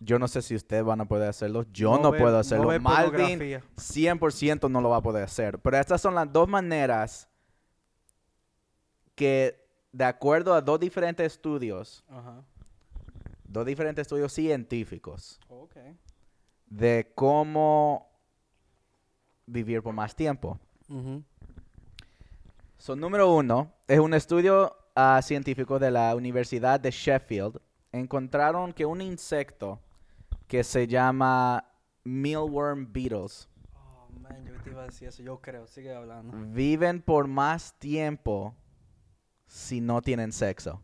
Yo 0.01 0.19
no 0.19 0.27
sé 0.27 0.41
si 0.41 0.53
ustedes 0.55 0.83
van 0.83 0.99
a 1.01 1.05
poder 1.07 1.29
hacerlo, 1.29 1.63
yo 1.71 1.91
No 1.95 2.03
no, 2.03 2.09
puedo 2.09 2.31
no 2.33 2.37
hacerlo. 2.39 2.67
ver 2.67 2.81
Malvin 2.81 3.11
pornografía. 3.39 3.63
100% 3.77 4.69
no 4.69 4.81
lo 4.81 4.89
va 4.89 4.97
a 4.97 5.01
poder 5.01 5.23
hacer, 5.23 5.57
pero 5.59 5.77
estas 5.77 6.01
son 6.01 6.13
las 6.13 6.31
dos 6.31 6.47
maneras 6.49 7.29
que, 9.15 9.65
de 9.93 10.03
acuerdo 10.03 10.53
a 10.53 10.61
dos 10.61 10.79
diferentes 10.79 11.25
estudios, 11.33 12.03
Ajá. 12.09 12.43
dos 13.45 13.65
diferentes 13.65 14.01
estudios 14.01 14.33
científicos, 14.33 15.39
Ok. 15.47 15.77
de 16.65 17.11
cómo 17.15 18.09
vivir 19.45 19.81
por 19.81 19.93
más 19.93 20.13
tiempo. 20.13 20.59
Ujú. 20.89 21.23
So, 22.85 22.95
número 22.95 23.33
uno, 23.33 23.73
es 23.87 23.97
un 23.97 24.13
estudio 24.13 24.77
ah, 24.93 25.19
científico 25.23 25.79
de 25.79 25.89
la 25.89 26.15
Universidad 26.15 26.79
de 26.79 26.91
Sheffield. 26.91 27.59
Encontraron 27.91 28.73
que 28.73 28.85
un 28.85 29.01
insecto 29.01 29.81
que 30.47 30.63
se 30.63 30.85
llama 30.85 31.67
mealworm 32.03 32.93
beetles 32.93 33.49
Oh, 33.73 34.07
man, 34.19 34.45
yo 34.45 34.61
te 34.61 34.69
iba 34.69 34.83
a 34.83 34.85
decir 34.85 35.07
eso. 35.07 35.23
Yo 35.23 35.41
creo. 35.41 35.65
Sigue 35.65 35.95
hablando. 35.95 36.31
viven 36.53 37.01
por 37.01 37.25
más 37.25 37.73
tiempo 37.79 38.53
si 39.47 39.81
no 39.81 39.99
tienen 40.03 40.31
sexo. 40.31 40.79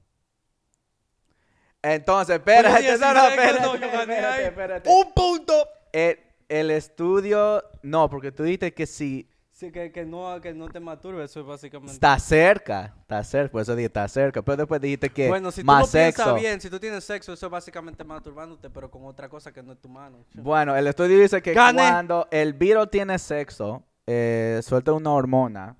Entonces, 1.84 2.38
espérate, 2.38 2.98
no, 2.98 3.14
no, 3.14 3.28
espérate. 3.28 4.90
¡Un 4.90 5.14
punto! 5.14 5.54
El, 5.94 6.18
el 6.50 6.72
estudio, 6.72 7.64
no, 7.84 8.10
porque 8.10 8.32
tú 8.32 8.42
dijiste 8.42 8.74
que 8.74 8.88
si 8.88 9.31
Sí, 9.62 9.72
que, 9.72 9.92
que, 9.92 10.06
no, 10.06 10.42
que 10.42 10.56
no 10.56 10.70
te 10.70 10.80
masturbes. 10.80 11.30
Eso 11.30 11.42
es 11.42 11.46
básicamente. 11.46 11.94
está 11.94 12.18
cerca, 12.18 12.96
está 13.00 13.24
cerca, 13.24 13.52
por 13.52 13.62
eso 13.62 13.76
dije 13.76 13.86
está 13.86 14.08
cerca, 14.08 14.42
pero 14.42 14.58
después 14.58 14.82
dijiste 14.82 15.08
que 15.12 15.28
bueno, 15.28 15.52
si 15.52 15.62
tú 15.62 15.68
más 15.68 15.82
lo 15.82 15.86
sexo. 15.86 16.24
piensas 16.24 16.42
bien, 16.42 16.62
si 16.62 16.68
tú 16.72 16.80
tienes 16.80 17.04
sexo, 17.04 17.32
eso 17.32 17.46
es 17.46 17.52
básicamente 17.52 18.04
masturbándote, 18.04 18.72
pero 18.72 18.90
con 18.90 19.06
otra 19.06 19.30
cosa 19.30 19.52
que 19.54 19.62
no 19.62 19.74
es 19.74 19.80
tu 19.80 19.88
mano. 19.88 20.26
Bueno, 20.34 20.76
el 20.76 20.88
estudio 20.88 21.20
dice 21.20 21.44
que 21.44 21.54
Gané. 21.54 21.78
cuando 21.78 22.28
el 22.32 22.54
virus 22.54 22.90
tiene 22.90 23.20
sexo, 23.20 23.84
eh, 24.08 24.62
suelta 24.64 24.94
una 24.94 25.12
hormona 25.12 25.76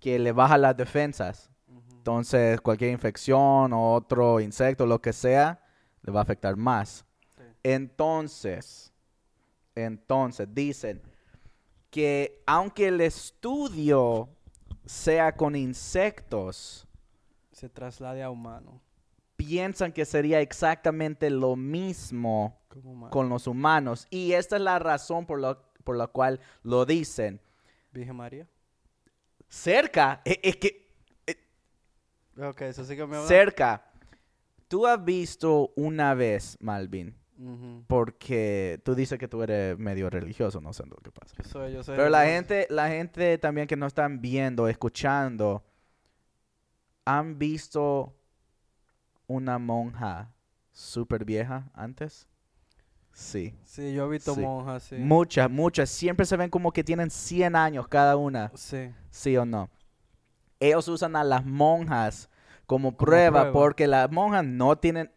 que 0.00 0.18
le 0.18 0.32
baja 0.32 0.56
las 0.56 0.74
defensas. 0.74 1.50
Entonces, 1.68 2.62
cualquier 2.62 2.92
infección 2.92 3.74
o 3.74 3.92
otro 3.92 4.40
insecto, 4.40 4.86
lo 4.86 5.02
que 5.02 5.12
sea, 5.12 5.60
le 6.00 6.12
va 6.12 6.20
a 6.20 6.22
afectar 6.22 6.56
más. 6.56 7.04
Sí. 7.36 7.42
Entonces, 7.62 8.90
entonces 9.74 10.48
dicen 10.50 11.11
que 11.92 12.42
aunque 12.46 12.88
el 12.88 13.02
estudio 13.02 14.30
sea 14.86 15.36
con 15.36 15.54
insectos, 15.54 16.88
Se 17.52 17.68
traslade 17.68 18.22
a 18.22 18.30
humano. 18.30 18.80
piensan 19.36 19.92
que 19.92 20.04
sería 20.06 20.40
exactamente 20.40 21.28
lo 21.28 21.54
mismo 21.54 22.58
humano. 22.82 23.10
con 23.10 23.28
los 23.28 23.46
humanos. 23.46 24.06
Y 24.08 24.32
esta 24.32 24.56
es 24.56 24.62
la 24.62 24.78
razón 24.78 25.26
por, 25.26 25.38
lo- 25.38 25.62
por 25.84 25.96
la 25.98 26.06
cual 26.06 26.40
lo 26.62 26.86
dicen. 26.86 27.40
Virgen 27.92 28.16
María. 28.16 28.48
Cerca, 29.48 30.22
e- 30.24 30.40
es 30.42 30.56
que 30.56 30.82
Ok, 32.42 32.62
eso 32.62 32.86
sí 32.86 32.96
que 32.96 33.06
me 33.06 33.20
cerca. 33.26 33.84
Tú 34.66 34.86
has 34.86 35.04
visto 35.04 35.70
una 35.76 36.14
vez, 36.14 36.56
Malvin, 36.60 37.14
Porque 37.86 38.80
tú 38.84 38.94
dices 38.94 39.18
que 39.18 39.28
tú 39.28 39.42
eres 39.42 39.78
medio 39.78 40.08
religioso, 40.10 40.60
no 40.60 40.72
sé 40.72 40.84
lo 40.86 40.96
que 40.96 41.10
pasa. 41.10 41.34
Yo 41.42 41.44
soy, 41.48 41.72
yo 41.72 41.82
soy 41.82 41.96
Pero 41.96 42.08
la 42.08 42.24
gente, 42.24 42.66
la 42.70 42.88
gente 42.88 43.38
también 43.38 43.66
que 43.66 43.76
no 43.76 43.86
están 43.86 44.20
viendo, 44.20 44.68
escuchando, 44.68 45.64
¿han 47.04 47.38
visto 47.38 48.14
una 49.26 49.58
monja 49.58 50.32
súper 50.72 51.24
vieja 51.24 51.70
antes? 51.74 52.28
Sí. 53.12 53.54
Sí, 53.64 53.92
yo 53.92 54.06
he 54.06 54.10
visto 54.10 54.34
Sí. 54.34 54.40
monjas, 54.40 54.84
sí. 54.84 54.96
Muchas, 54.96 55.50
muchas. 55.50 55.90
Siempre 55.90 56.24
se 56.24 56.36
ven 56.36 56.48
como 56.48 56.72
que 56.72 56.82
tienen 56.82 57.10
100 57.10 57.54
años 57.56 57.86
cada 57.88 58.16
una. 58.16 58.50
Sí. 58.54 58.90
¿Sí 59.10 59.36
o 59.36 59.44
no? 59.44 59.68
Ellos 60.60 60.88
usan 60.88 61.16
a 61.16 61.24
las 61.24 61.44
monjas 61.44 62.30
como 62.66 62.96
prueba, 62.96 63.40
prueba. 63.42 63.52
porque 63.52 63.86
las 63.86 64.10
monjas 64.10 64.44
no 64.44 64.76
tienen, 64.78 65.10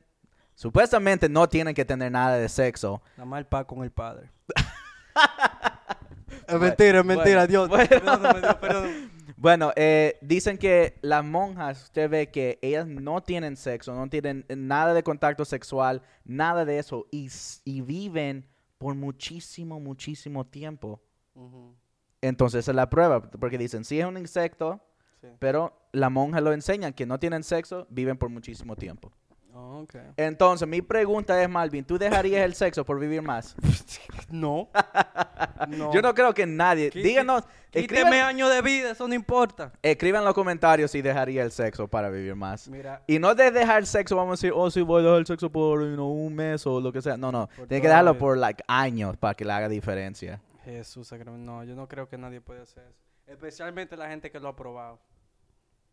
supuestamente 0.55 1.29
no 1.29 1.47
tienen 1.47 1.75
que 1.75 1.85
tener 1.85 2.11
nada 2.11 2.37
de 2.37 2.49
sexo. 2.49 3.01
Nada 3.17 3.25
más 3.25 3.39
el 3.39 3.45
pa 3.45 3.65
con 3.65 3.83
el 3.83 3.91
padre. 3.91 4.31
es 6.47 6.59
mentira, 6.59 6.99
es 6.99 7.05
mentira, 7.05 7.45
bueno, 7.45 7.47
Dios. 7.47 7.69
bueno. 7.69 7.89
Perdóname, 7.89 8.41
Dios, 8.41 8.55
perdóname. 8.55 9.15
Bueno, 9.37 9.73
eh, 9.75 10.17
dicen 10.21 10.57
que 10.57 10.97
las 11.01 11.23
monjas, 11.23 11.83
usted 11.83 12.09
ve 12.09 12.31
que 12.31 12.57
ellas 12.61 12.87
no 12.87 13.21
tienen 13.21 13.57
sexo, 13.57 13.93
no 13.93 14.09
tienen 14.09 14.45
nada 14.49 14.93
de 14.93 15.03
contacto 15.03 15.45
sexual, 15.45 16.01
nada 16.23 16.65
de 16.65 16.79
eso, 16.79 17.05
y, 17.11 17.29
viven 17.81 18.47
por 18.77 18.95
muchísimo, 18.95 19.79
muchísimo 19.79 20.47
tiempo. 20.47 21.01
Entonces 22.21 22.59
esa 22.59 22.71
es 22.71 22.75
la 22.75 22.89
prueba, 22.89 23.29
porque 23.29 23.57
dicen, 23.57 23.83
sí 23.83 23.99
es 23.99 24.05
un 24.05 24.17
insecto, 24.17 24.81
sí. 25.21 25.27
pero 25.37 25.77
la 25.91 26.09
monja 26.09 26.41
lo 26.41 26.53
enseñan, 26.53 26.93
que 26.93 27.05
no 27.05 27.19
tienen 27.19 27.43
sexo, 27.43 27.85
viven 27.89 28.17
por 28.17 28.29
muchísimo 28.29 28.75
tiempo. 28.75 29.11
Oh. 29.57 29.85
Entonces, 30.17 30.67
mi 30.67 30.81
pregunta 30.81 31.41
es, 31.41 31.47
Malvin, 31.47 31.85
¿tú 31.85 31.97
dejarías 31.97 32.43
el 32.43 32.55
sexo 32.55 32.83
por 32.83 32.99
vivir 32.99 33.21
más? 33.21 33.55
No. 34.29 34.69
no. 35.69 35.93
Yo 35.93 36.01
no 36.01 36.13
creo 36.13 36.33
que 36.33 36.45
nadie. 36.45 36.89
Quí- 36.89 37.03
Díganos, 37.03 37.43
escriban, 37.71 38.13
años 38.13 38.49
de 38.51 38.61
vida, 38.61 38.91
eso 38.91 39.07
no 39.07 39.13
importa. 39.13 39.71
escriban 39.81 40.21
en 40.21 40.25
los 40.25 40.33
comentarios 40.33 40.91
si 40.91 41.01
dejaría 41.01 41.43
el 41.43 41.51
sexo 41.51 41.87
para 41.87 42.09
vivir 42.09 42.35
más. 42.35 42.67
Mira, 42.67 43.03
Y 43.07 43.19
no 43.19 43.35
de 43.35 43.51
dejar 43.51 43.79
el 43.79 43.85
sexo, 43.85 44.15
vamos 44.15 44.31
a 44.31 44.35
decir, 44.41 44.51
oh, 44.53 44.69
sí, 44.71 44.81
voy 44.81 45.01
a 45.01 45.03
dejar 45.05 45.19
el 45.19 45.25
sexo 45.27 45.51
por 45.51 45.81
you 45.81 45.93
know, 45.93 46.09
un 46.11 46.33
mes 46.35 46.65
o 46.65 46.81
lo 46.81 46.91
que 46.91 47.01
sea. 47.01 47.17
No, 47.17 47.31
no. 47.31 47.47
Tienes 47.47 47.81
que 47.81 47.87
dejarlo 47.87 48.17
por 48.17 48.37
like 48.37 48.63
años 48.67 49.15
para 49.15 49.35
que 49.35 49.45
le 49.45 49.53
haga 49.53 49.69
diferencia. 49.69 50.41
Jesús, 50.65 51.13
no, 51.13 51.63
yo 51.63 51.75
no 51.75 51.87
creo 51.87 52.09
que 52.09 52.17
nadie 52.17 52.41
puede 52.41 52.61
hacer 52.61 52.83
eso. 52.87 52.99
Especialmente 53.27 53.95
la 53.95 54.09
gente 54.09 54.31
que 54.31 54.39
lo 54.39 54.49
ha 54.49 54.55
probado. 54.55 54.99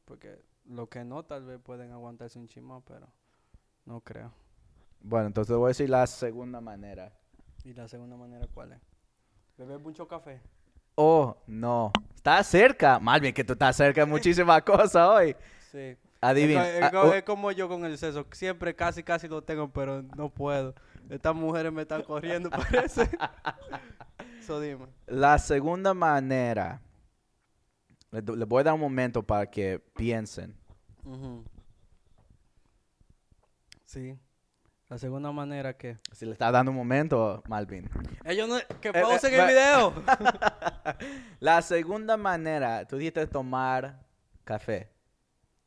Porque 0.06 0.40
lo 0.64 0.88
que 0.88 1.04
no, 1.04 1.22
tal 1.22 1.44
vez 1.44 1.60
pueden 1.62 1.92
aguantarse 1.92 2.38
un 2.38 2.48
chismo, 2.48 2.82
pero 2.86 3.06
no 3.84 4.00
creo. 4.00 4.32
Bueno, 5.00 5.26
entonces 5.26 5.56
voy 5.56 5.66
a 5.66 5.68
decir 5.68 5.90
la 5.90 6.06
segunda 6.06 6.60
manera. 6.60 7.12
¿Y 7.64 7.72
la 7.74 7.88
segunda 7.88 8.16
manera 8.16 8.46
cuál 8.52 8.72
es? 8.72 8.80
Beber 9.58 9.78
mucho 9.78 10.06
café. 10.06 10.40
Oh, 10.94 11.36
no. 11.46 11.92
Estás 12.14 12.46
cerca. 12.46 12.98
Más 12.98 13.20
bien 13.20 13.32
que 13.34 13.44
tú 13.44 13.54
estás 13.54 13.76
cerca 13.76 14.02
de 14.02 14.06
muchísimas 14.06 14.62
cosas 14.64 15.08
hoy. 15.08 15.36
Sí. 15.70 15.96
Adivina. 16.20 16.68
Es, 16.68 16.82
Ah, 16.84 16.90
co- 16.90 17.00
oh, 17.02 17.14
es 17.14 17.22
como 17.24 17.50
yo 17.50 17.68
con 17.68 17.84
el 17.84 17.98
sexo. 17.98 18.26
Siempre 18.32 18.74
casi, 18.76 19.02
casi 19.02 19.26
lo 19.28 19.42
tengo, 19.42 19.68
pero 19.72 20.02
no 20.02 20.28
puedo. 20.28 20.74
Estas 21.10 21.34
mujeres 21.34 21.72
me 21.72 21.82
están 21.82 22.02
corriendo, 22.02 22.48
parece. 22.50 23.10
Eso 24.40 24.60
dime. 24.60 24.86
La 25.06 25.38
segunda 25.38 25.94
manera. 25.94 26.80
Les 28.10 28.24
les 28.28 28.46
voy 28.46 28.60
a 28.60 28.64
dar 28.64 28.74
un 28.74 28.80
momento 28.80 29.22
para 29.22 29.46
que 29.50 29.78
piensen. 29.96 30.54
Ujú. 31.04 31.42
Sí. 33.92 34.18
La 34.88 34.96
segunda 34.96 35.30
manera 35.32 35.76
que... 35.76 35.98
Si 36.12 36.24
le 36.24 36.32
estás 36.32 36.50
dando 36.50 36.70
un 36.70 36.76
momento, 36.78 37.42
Malvin. 37.46 37.90
Ellos 38.24 38.48
no... 38.48 38.56
Que 38.80 38.88
eh, 38.88 38.92
pausen 39.02 39.34
el 39.34 39.46
video. 39.46 39.92
La 41.40 41.60
segunda 41.60 42.16
manera, 42.16 42.86
tú 42.86 42.96
dijiste 42.96 43.26
tomar 43.26 44.02
café. 44.44 44.90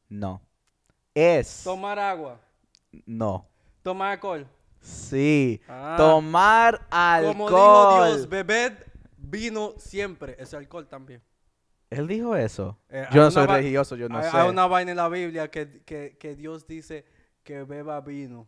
No. 0.09 0.41
Es. 1.13 1.61
Tomar 1.63 1.99
agua. 1.99 2.41
No. 3.05 3.47
Tomar 3.83 4.13
alcohol. 4.13 4.47
Sí. 4.81 5.61
Ah. 5.67 5.93
Tomar 5.95 6.87
alcohol. 6.89 7.35
Como 7.35 7.49
dijo 7.49 8.05
Dios, 8.05 8.27
bebed 8.27 8.73
vino 9.17 9.75
siempre. 9.77 10.35
Es 10.39 10.51
alcohol 10.55 10.87
también. 10.87 11.21
Él 11.91 12.07
dijo 12.07 12.35
eso. 12.35 12.75
Eh, 12.89 13.05
yo 13.11 13.21
no 13.21 13.29
soy 13.29 13.45
religioso, 13.45 13.95
yo 13.95 14.09
no 14.09 14.17
hay, 14.17 14.31
sé. 14.31 14.35
hay 14.35 14.49
una 14.49 14.65
vaina 14.65 14.89
en 14.89 14.97
la 14.97 15.09
Biblia 15.09 15.51
que, 15.51 15.83
que, 15.83 16.17
que 16.17 16.35
Dios 16.35 16.65
dice 16.65 17.05
que 17.45 17.63
beba 17.63 18.01
vino. 18.01 18.47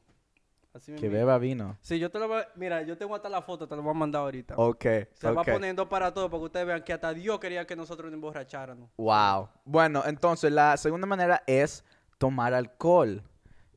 Así 0.74 0.94
Que 0.96 1.08
beba 1.08 1.38
vino. 1.38 1.78
Sí, 1.82 1.98
yo 1.98 2.12
te 2.12 2.20
lo 2.20 2.28
voy 2.28 2.42
a... 2.42 2.48
Mira, 2.56 2.82
yo 2.84 2.98
tengo 2.98 3.16
hasta 3.16 3.30
la 3.30 3.42
foto, 3.42 3.68
te 3.68 3.76
lo 3.76 3.82
voy 3.82 3.92
a 3.92 3.94
mandar 3.94 4.22
ahorita. 4.24 4.56
Ok. 4.58 4.86
Se 5.14 5.32
va 5.32 5.44
poniendo 5.44 5.88
para 5.88 6.14
todo 6.14 6.30
para 6.30 6.40
que 6.40 6.46
ustedes 6.46 6.68
vean 6.68 6.84
que 6.84 6.94
hasta 6.94 7.14
Dios 7.14 7.40
quería 7.40 7.66
que 7.66 7.76
nosotros 7.76 8.08
nos 8.08 8.16
emborracháramos. 8.16 8.90
Wow. 8.98 9.50
Bueno, 9.66 10.04
entonces 10.06 10.52
la 10.52 10.76
segunda 10.78 11.08
manera 11.08 11.42
es 11.48 11.84
tomar 12.18 12.54
alcohol. 12.54 13.24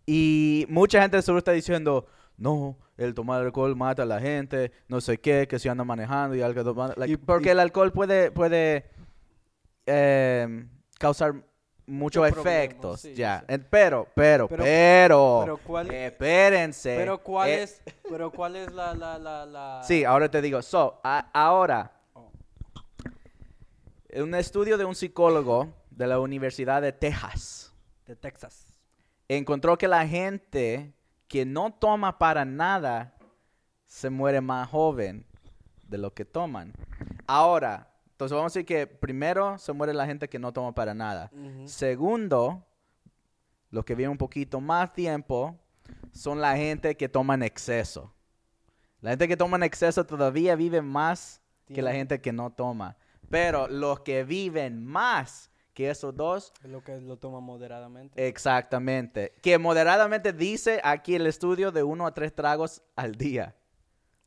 Y 0.05 0.67
mucha 0.69 1.01
gente 1.01 1.23
seguro 1.23 1.39
está 1.39 1.53
diciendo, 1.53 2.07
no, 2.37 2.77
el 2.99 3.15
tomar 3.15 3.41
alcohol 3.43 3.77
mata 3.77 4.03
a 4.03 4.07
la 4.07 4.21
gente, 4.21 4.73
no 4.89 5.01
sé 5.01 5.19
qué, 5.19 5.47
que 5.49 5.59
se 5.59 5.71
anda 5.71 5.85
manejando 5.85 6.35
y 6.37 6.43
algo. 6.43 6.93
like, 6.97 7.13
Y- 7.13 7.17
porque 7.17 7.49
y- 7.49 7.53
el 7.53 7.61
alcohol 7.61 7.93
puede, 7.93 8.31
puede 8.31 8.91
em, 9.87 10.69
causar 10.99 11.35
muchos 11.91 12.27
efectos. 12.29 13.01
sí, 13.03 13.15
ya. 13.15 13.45
sí. 13.49 13.59
Pero, 13.71 14.07
pero, 14.15 14.49
Pero- 14.49 14.65
pero, 14.65 15.41
pero 15.45 15.57
¿cuál- 15.59 15.91
espérense. 15.93 16.97
Pero 16.97 17.23
¿cuál 17.23 17.49
Eh, 17.51 17.63
es, 17.65 17.83
pero 18.09 18.31
cuál 18.31 18.57
es 18.57 18.73
la, 18.73 18.95
la, 18.95 19.19
la, 19.19 19.45
la... 19.47 19.83
Sí, 19.85 20.05
ahora 20.05 20.31
te 20.31 20.41
digo. 20.41 20.63
So, 20.63 21.01
a- 21.05 21.29
ahora, 21.33 21.93
Oh. 22.15 22.31
un 24.17 24.35
estudio 24.35 24.77
de 24.79 24.85
un 24.85 24.95
psicólogo 24.95 25.69
de 25.91 26.07
la 26.07 26.19
Universidad 26.19 26.83
de 26.83 26.93
Texas 26.93 27.73
De 28.07 28.17
Texas. 28.17 28.67
encontró 29.29 29.77
que 29.79 29.87
la 29.89 30.07
gente 30.07 30.93
que 31.29 31.45
no 31.45 31.73
toma 31.73 32.19
para 32.19 32.45
nada 32.45 33.15
se 33.87 34.11
muere 34.11 34.41
más 34.41 34.69
joven 34.69 35.27
de 35.87 35.99
lo 35.99 36.13
que 36.15 36.25
toman. 36.25 36.73
Ahora, 37.27 37.90
entonces 38.21 38.37
vamos 38.37 38.55
a 38.55 38.59
decir 38.59 38.67
que 38.67 38.87
primero 38.87 39.57
se 39.57 39.73
muere 39.73 39.95
la 39.95 40.05
gente 40.05 40.29
que 40.29 40.39
no 40.39 40.53
toma 40.53 40.75
para 40.75 40.93
nada. 40.93 41.31
Segundo, 41.65 42.67
los 43.71 43.83
que 43.87 43.95
viven 43.95 44.11
un 44.11 44.19
poquito 44.19 44.61
más 44.61 44.93
tiempo 44.93 45.59
son 46.13 46.39
la 46.39 46.55
gente 46.55 46.99
que 46.99 47.09
toma 47.09 47.33
en 47.33 47.43
exceso. 47.45 48.13
La 49.01 49.09
gente 49.09 49.27
que 49.27 49.39
toma 49.39 49.57
en 49.57 49.63
exceso 49.63 50.05
todavía 50.05 50.55
vive 50.55 50.83
más 50.83 51.41
que 51.73 51.81
la 51.81 51.93
gente 51.93 52.21
que 52.21 52.31
no 52.31 52.53
toma. 52.53 52.99
Pero 53.31 53.69
los 53.69 54.01
que 54.01 54.23
viven 54.25 54.85
más 54.85 55.51
que 55.73 55.89
esos 55.89 56.15
dos, 56.15 56.53
Es 56.63 56.69
lo 56.69 56.85
que 56.85 57.01
lo 57.01 57.17
toma 57.17 57.41
moderadamente. 57.41 58.29
exactamente. 58.29 59.33
Que 59.41 59.57
moderadamente 59.57 60.35
dice 60.35 60.79
aquí 60.85 61.15
el 61.15 61.27
estudio 61.27 61.73
de 61.73 61.83
uno 61.83 62.07
a 62.07 62.13
tres 62.13 62.35
tragos 62.35 62.83
al 62.97 63.15
día. 63.15 63.57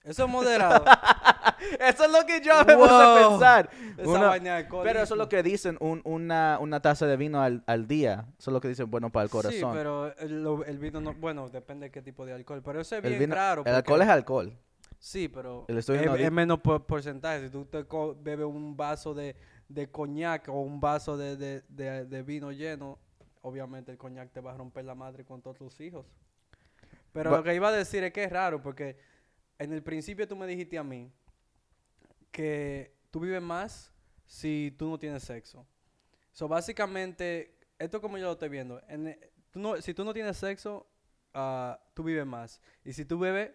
Eso 0.01 0.25
es 0.25 0.29
moderado. 0.31 0.83
Eso 1.79 2.05
es 2.05 2.11
lo 2.11 2.25
que 2.25 2.41
yo 2.41 2.53
me 2.65 2.75
puse 2.75 2.93
a 2.93 3.27
pensar. 3.29 3.69
Pero 4.83 5.01
eso 5.01 5.13
es 5.13 5.17
lo 5.17 5.29
que 5.29 5.43
dicen, 5.43 5.77
un- 5.79 6.01
una, 6.03 6.57
una 6.59 6.81
taza 6.81 7.05
de 7.07 7.17
vino 7.17 7.41
al, 7.41 7.63
al 7.67 7.87
día. 7.87 8.25
Eso 8.39 8.51
es 8.51 8.53
lo 8.53 8.61
que 8.61 8.67
dicen, 8.67 8.89
bueno, 8.89 9.09
para 9.11 9.23
el 9.25 9.29
corazón. 9.29 9.59
Sí, 9.59 9.65
pero 9.71 10.15
el, 10.17 10.45
el 10.67 10.77
vino 10.79 11.01
no... 11.01 11.13
Bueno, 11.13 11.49
depende 11.49 11.87
de 11.87 11.91
qué 11.91 12.01
tipo 12.01 12.25
de 12.25 12.33
alcohol. 12.33 12.61
Pero 12.63 12.81
eso 12.81 12.95
es 12.95 13.03
el, 13.03 13.09
bien 13.09 13.19
vino- 13.21 13.35
raro. 13.35 13.63
el 13.65 13.73
alcohol 13.75 14.01
es 14.01 14.07
alcohol. 14.09 14.57
Sí, 14.99 15.27
pero 15.27 15.65
es, 15.67 16.31
menos 16.31 16.59
por- 16.59 16.85
porcentaje. 16.85 17.45
Si 17.45 17.49
tú 17.49 17.65
te 17.65 17.85
bebes 18.21 18.45
un 18.45 18.77
vaso 18.77 19.13
de, 19.13 19.35
de 19.67 19.89
coñac 19.91 20.47
o 20.49 20.61
un 20.61 20.79
vaso 20.79 21.17
de, 21.17 21.35
de, 21.35 21.61
de- 21.67 22.05
de 22.05 22.23
vino 22.23 22.51
lleno, 22.51 22.97
obviamente 23.41 23.91
el 23.91 23.97
coñac 23.97 24.31
te 24.31 24.39
va 24.39 24.53
a 24.53 24.57
romper 24.57 24.85
la 24.85 24.95
madre 24.95 25.25
con 25.25 25.41
todos 25.41 25.57
tus 25.57 25.79
hijos. 25.81 26.05
Pero 27.11 27.31
lo 27.31 27.43
que 27.43 27.53
iba 27.53 27.67
a 27.67 27.71
decir 27.71 28.03
es 28.03 28.11
que 28.13 28.23
es 28.23 28.31
raro 28.31 28.61
porque 28.61 28.97
en 29.59 29.71
el 29.73 29.83
principio 29.83 30.27
tú 30.27 30.35
me 30.35 30.47
dijiste 30.47 30.77
a 30.77 30.83
mí 30.83 31.11
que 32.33 32.93
tú 33.11 33.21
vives 33.21 33.41
más 33.41 33.93
si 34.27 34.75
tú 34.77 34.89
no 34.89 34.99
tienes 34.99 35.23
sexo. 35.23 35.67
So, 36.33 36.47
básicamente, 36.47 37.57
esto 37.79 38.01
como 38.01 38.17
yo 38.17 38.25
lo 38.25 38.33
estoy 38.33 38.49
viendo, 38.49 38.81
en, 38.89 39.09
eh, 39.09 39.31
tú 39.51 39.59
no- 39.59 39.81
si 39.81 39.93
tú 39.93 40.03
no 40.05 40.13
tienes 40.13 40.37
sexo, 40.37 40.87
ah, 41.33 41.79
tú 41.93 42.03
vives 42.03 42.25
más. 42.25 42.61
Y 42.85 42.93
si 42.93 43.05
tú 43.05 43.19
bebes, 43.19 43.51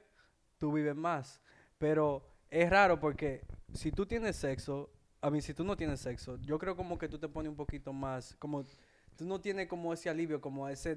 tú 0.59 0.73
vives 0.73 0.97
más. 0.97 1.41
Pero 1.79 2.25
es 2.51 2.71
raro 2.71 3.01
porque 3.01 3.43
si 3.75 3.93
tú 3.93 4.07
tienes 4.07 4.37
sexo, 4.37 4.91
a 5.21 5.31
mí 5.31 5.41
si 5.43 5.55
tú 5.55 5.65
no 5.65 5.77
tienes 5.77 6.01
sexo, 6.01 6.37
yo 6.39 6.59
creo 6.59 6.77
como 6.77 6.99
que 6.99 7.09
tú 7.09 7.19
te 7.19 7.29
pones 7.29 7.51
un 7.51 7.57
poquito 7.57 7.93
más, 7.93 8.37
como 8.39 8.65
tú 9.17 9.25
no 9.27 9.41
tienes 9.41 9.69
como 9.69 9.93
ese 9.93 10.09
alivio, 10.11 10.41
como 10.41 10.69
ese 10.69 10.97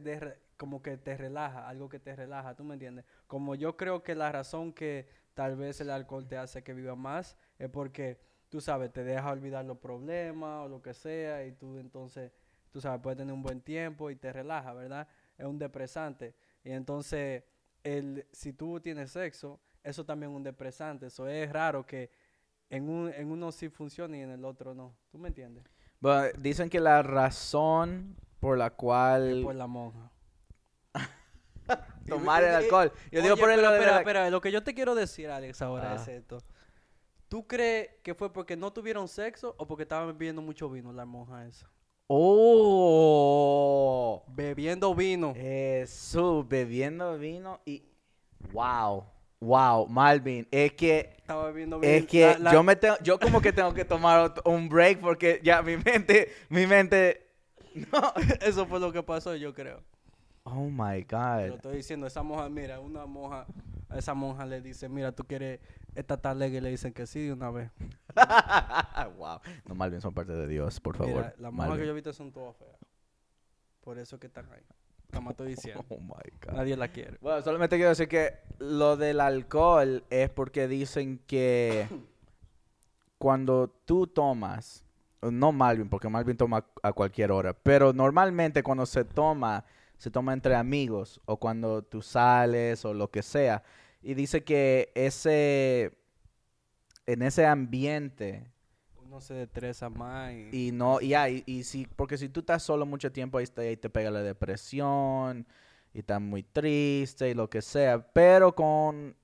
como 0.57 0.81
que 0.81 0.97
te 0.97 1.17
relaja, 1.17 1.67
algo 1.67 1.89
que 1.89 1.99
te 1.99 2.15
relaja, 2.15 2.55
¿tú 2.55 2.63
me 2.63 2.73
entiendes? 2.75 3.05
Como 3.27 3.55
yo 3.55 3.75
creo 3.77 4.03
que 4.03 4.13
la 4.15 4.31
razón 4.31 4.73
que 4.73 5.07
tal 5.33 5.55
vez 5.55 5.81
el 5.81 5.89
alcohol 5.89 6.27
te 6.27 6.37
hace 6.37 6.63
que 6.63 6.73
viva 6.73 6.95
más 6.95 7.35
es 7.65 7.69
porque 7.69 8.19
tú 8.49 8.59
sabes, 8.61 8.91
te 8.91 9.03
deja 9.03 9.31
olvidar 9.31 9.63
los 9.65 9.77
problemas 9.77 10.65
o 10.65 10.67
lo 10.67 10.81
que 10.81 10.93
sea 10.93 11.45
y 11.45 11.51
tú 11.53 11.77
entonces, 11.79 12.31
tú 12.71 12.81
sabes, 12.81 12.99
puedes 13.01 13.17
tener 13.17 13.33
un 13.33 13.41
buen 13.43 13.61
tiempo 13.61 14.09
y 14.09 14.15
te 14.15 14.33
relaja, 14.33 14.73
¿verdad? 14.73 15.07
Es 15.37 15.45
un 15.45 15.57
depresante. 15.59 16.35
Y 16.63 16.71
entonces, 16.71 17.43
el, 17.83 18.25
si 18.31 18.53
tú 18.53 18.79
tienes 18.79 19.11
sexo, 19.11 19.59
eso 19.83 20.05
también 20.05 20.31
es 20.31 20.35
un 20.37 20.43
depresante. 20.43 21.07
Eso 21.07 21.27
es 21.27 21.51
raro 21.51 21.85
que 21.85 22.11
en, 22.69 22.89
un, 22.89 23.11
en 23.13 23.31
uno 23.31 23.51
sí 23.51 23.69
funcione 23.69 24.19
y 24.19 24.21
en 24.21 24.31
el 24.31 24.43
otro 24.45 24.73
no. 24.73 24.95
¿Tú 25.11 25.17
me 25.17 25.27
entiendes? 25.29 25.63
Bueno, 25.99 26.27
dicen 26.39 26.69
que 26.69 26.79
la 26.79 27.01
razón 27.03 28.15
por 28.39 28.57
la 28.57 28.71
cual 28.71 29.41
Por 29.43 29.55
la 29.55 29.67
monja. 29.67 30.11
tomar 32.07 32.43
el 32.43 32.55
alcohol. 32.55 32.91
Yo 33.11 33.19
Oye, 33.19 33.21
digo 33.23 33.37
por 33.37 33.49
el 33.51 33.59
espera, 33.59 33.91
la- 33.91 33.97
espera, 33.99 34.29
lo 34.29 34.41
que 34.41 34.51
yo 34.51 34.63
te 34.63 34.73
quiero 34.73 34.95
decir, 34.95 35.29
Alex, 35.29 35.61
ahora 35.61 35.93
Ah. 35.93 35.95
es 35.95 36.07
esto. 36.07 36.39
¿Tú 37.31 37.47
crees 37.47 37.89
que 38.03 38.13
fue 38.13 38.33
porque 38.33 38.57
no 38.57 38.73
tuvieron 38.73 39.07
sexo 39.07 39.55
o 39.57 39.65
porque 39.65 39.83
estaban 39.83 40.07
bebiendo 40.07 40.41
mucho 40.41 40.69
vino 40.69 40.91
la 40.91 41.05
monja 41.05 41.47
esa? 41.47 41.65
Oh, 42.93 44.21
Bebiendo 44.27 44.93
vino. 44.93 45.33
Jesús, 45.33 46.45
bebiendo 46.45 47.17
vino 47.17 47.61
y 47.65 47.83
wow, 48.51 49.05
wow, 49.39 49.87
Malvin, 49.87 50.45
es 50.51 50.73
que 50.73 51.15
Estaba 51.19 51.45
bebiendo 51.45 51.79
vino. 51.79 51.93
es 51.93 52.05
que 52.05 52.33
La- 52.33 52.37
la- 52.37 52.51
yo 52.51 52.63
me 52.63 52.75
tengo, 52.75 52.97
yo 53.01 53.17
como 53.17 53.39
que 53.39 53.53
tengo 53.53 53.73
que 53.73 53.85
tomar 53.85 54.33
un 54.43 54.67
break 54.67 54.99
porque 54.99 55.39
ya 55.41 55.61
mi 55.61 55.77
mente, 55.77 56.33
mi 56.49 56.67
mente, 56.67 57.27
no. 57.93 58.11
Eso 58.41 58.65
fue 58.65 58.81
lo 58.81 58.91
que 58.91 59.03
pasó, 59.03 59.37
yo 59.37 59.53
creo. 59.53 59.81
Oh 60.43 60.69
my 60.69 61.01
Te 61.05 61.15
lo 61.15 61.17
God. 61.17 61.55
estoy 61.55 61.77
diciendo, 61.77 62.07
esa 62.07 62.23
monja, 62.23 62.49
mira, 62.49 62.81
una 62.81 63.05
monja, 63.05 63.45
a 63.87 63.97
esa 63.97 64.13
monja 64.13 64.45
le 64.45 64.59
dice, 64.59 64.89
mira, 64.89 65.13
tú 65.13 65.23
quieres 65.23 65.61
esta 65.95 66.33
ley", 66.33 66.55
y 66.55 66.61
le 66.61 66.69
dicen 66.69 66.93
que 66.93 67.05
sí 67.05 67.25
de 67.25 67.33
una 67.33 67.49
vez. 67.51 67.71
wow. 69.17 69.39
No, 69.65 69.75
Malvin, 69.75 70.01
son 70.01 70.13
parte 70.13 70.33
de 70.33 70.47
Dios, 70.47 70.79
por 70.79 70.97
favor. 70.97 71.15
Mira, 71.15 71.35
las 71.37 71.53
monjas 71.53 71.77
que 71.77 71.85
yo 71.85 71.91
he 71.91 71.95
visto 71.95 72.13
son 72.13 72.31
todas 72.31 72.55
feas. 72.57 72.77
Por 73.81 73.97
eso 73.97 74.19
que 74.19 74.27
están 74.27 74.51
ahí. 74.51 74.61
Como 75.13 75.31
estoy 75.31 75.49
diciendo. 75.49 75.83
Oh 75.89 75.99
my 75.99 76.31
God. 76.45 76.53
Nadie 76.53 76.77
la 76.77 76.87
quiere. 76.87 77.17
Bueno, 77.21 77.41
solamente 77.41 77.75
quiero 77.75 77.89
decir 77.89 78.07
que 78.07 78.39
lo 78.59 78.95
del 78.95 79.19
alcohol 79.19 80.03
es 80.09 80.29
porque 80.29 80.67
dicen 80.67 81.19
que 81.27 81.87
cuando 83.17 83.69
tú 83.85 84.07
tomas, 84.07 84.85
no 85.21 85.51
Malvin, 85.51 85.89
porque 85.89 86.09
Malvin 86.09 86.37
toma 86.37 86.65
a 86.81 86.93
cualquier 86.93 87.31
hora, 87.31 87.53
pero 87.53 87.93
normalmente 87.93 88.63
cuando 88.63 88.85
se 88.85 89.03
toma, 89.03 89.65
se 89.97 90.09
toma 90.09 90.33
entre 90.33 90.55
amigos 90.55 91.19
o 91.25 91.37
cuando 91.37 91.83
tú 91.83 92.01
sales 92.01 92.85
o 92.85 92.93
lo 92.93 93.09
que 93.09 93.21
sea. 93.21 93.63
Y 94.01 94.13
dice 94.15 94.43
que 94.43 94.91
ese, 94.95 95.91
en 97.05 97.21
ese 97.21 97.45
ambiente 97.45 98.51
No 99.07 99.19
se 99.21 99.33
destreza 99.33 99.89
más. 99.89 100.33
Y, 100.33 100.67
Y 100.67 100.71
no, 100.71 101.01
y 101.01 101.09
ya, 101.09 101.29
y, 101.29 101.43
y 101.45 101.63
si, 101.63 101.85
porque 101.85 102.17
si 102.17 102.29
tú 102.29 102.39
estás 102.39 102.63
solo 102.63 102.85
mucho 102.85 103.11
tiempo, 103.11 103.37
ahí, 103.37 103.45
te, 103.47 103.61
ahí 103.61 103.77
te 103.77 103.89
pega 103.89 104.09
la 104.09 104.21
depresión, 104.23 105.45
y 105.93 105.99
estás 105.99 106.21
muy 106.21 106.43
triste 106.43 107.29
y 107.29 107.33
lo 107.33 107.49
que 107.49 107.61
sea. 107.61 107.99
Pero 108.13 108.55
con 108.55 109.15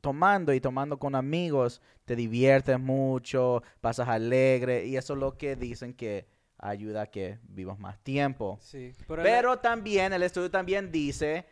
tomando 0.00 0.52
y 0.54 0.60
tomando 0.60 0.98
con 0.98 1.14
amigos, 1.14 1.82
te 2.04 2.14
diviertes 2.16 2.78
mucho, 2.78 3.62
pasas 3.80 4.08
alegre, 4.08 4.86
y 4.86 4.96
eso 4.96 5.14
es 5.14 5.18
lo 5.18 5.36
que 5.36 5.56
dicen 5.56 5.92
que 5.94 6.28
ayuda 6.58 7.02
a 7.02 7.06
que 7.10 7.38
vivas 7.42 7.78
más 7.78 7.98
tiempo. 8.02 8.58
sí. 8.62 8.92
Pero, 9.06 9.22
Pero 9.22 9.58
también, 9.58 10.12
el 10.12 10.22
estudio 10.22 10.50
también 10.50 10.90
dice 10.92 11.44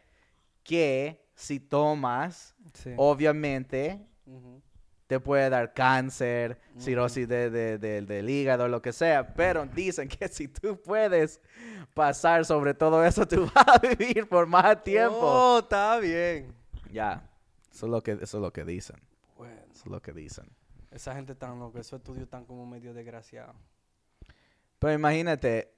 que 0.63 1.24
si 1.35 1.61
tomas, 1.61 2.55
sí. 2.75 2.93
obviamente 2.97 4.01
te 5.07 5.21
puede 5.21 5.51
dar 5.51 5.75
cáncer, 5.75 6.59
cirrosis 6.79 7.29
de, 7.29 7.51
de- 7.51 7.79
de- 7.79 8.03
del 8.03 8.31
hígado, 8.31 8.69
lo 8.69 8.81
que 8.81 8.93
sea. 8.93 9.35
Pero 9.35 9.67
dicen 9.67 10.09
que 10.09 10.29
si 10.29 10.49
tú 10.49 10.81
puedes 10.81 11.41
pasar 11.93 12.45
sobre 12.45 12.73
todo 12.75 13.05
eso, 13.05 13.27
tú 13.29 13.49
vas 13.55 13.67
a 13.69 13.79
vivir 13.79 14.27
por 14.29 14.47
más 14.47 14.83
tiempo. 14.83 15.19
Oh, 15.21 15.59
está 15.59 15.99
bien. 15.99 16.55
Ya, 16.91 17.29
eso 17.71 17.87
es 17.87 17.91
lo 17.91 18.03
que, 18.03 18.13
eso 18.13 18.39
es 18.39 18.43
lo 18.43 18.53
que 18.53 18.65
dicen. 18.65 18.97
Bueno, 19.37 19.61
Eso 19.73 19.83
es 19.85 19.91
lo 19.91 20.01
que 20.01 20.13
dicen. 20.13 20.47
esa 20.91 21.15
gente 21.15 21.35
tan 21.35 21.59
loca, 21.59 21.81
esos 21.81 21.99
estudios 21.99 22.23
están 22.25 22.45
como 22.47 22.65
medio 22.67 22.95
desgraciados. 22.95 23.57
Pero 24.79 24.93
imagínate, 24.95 25.75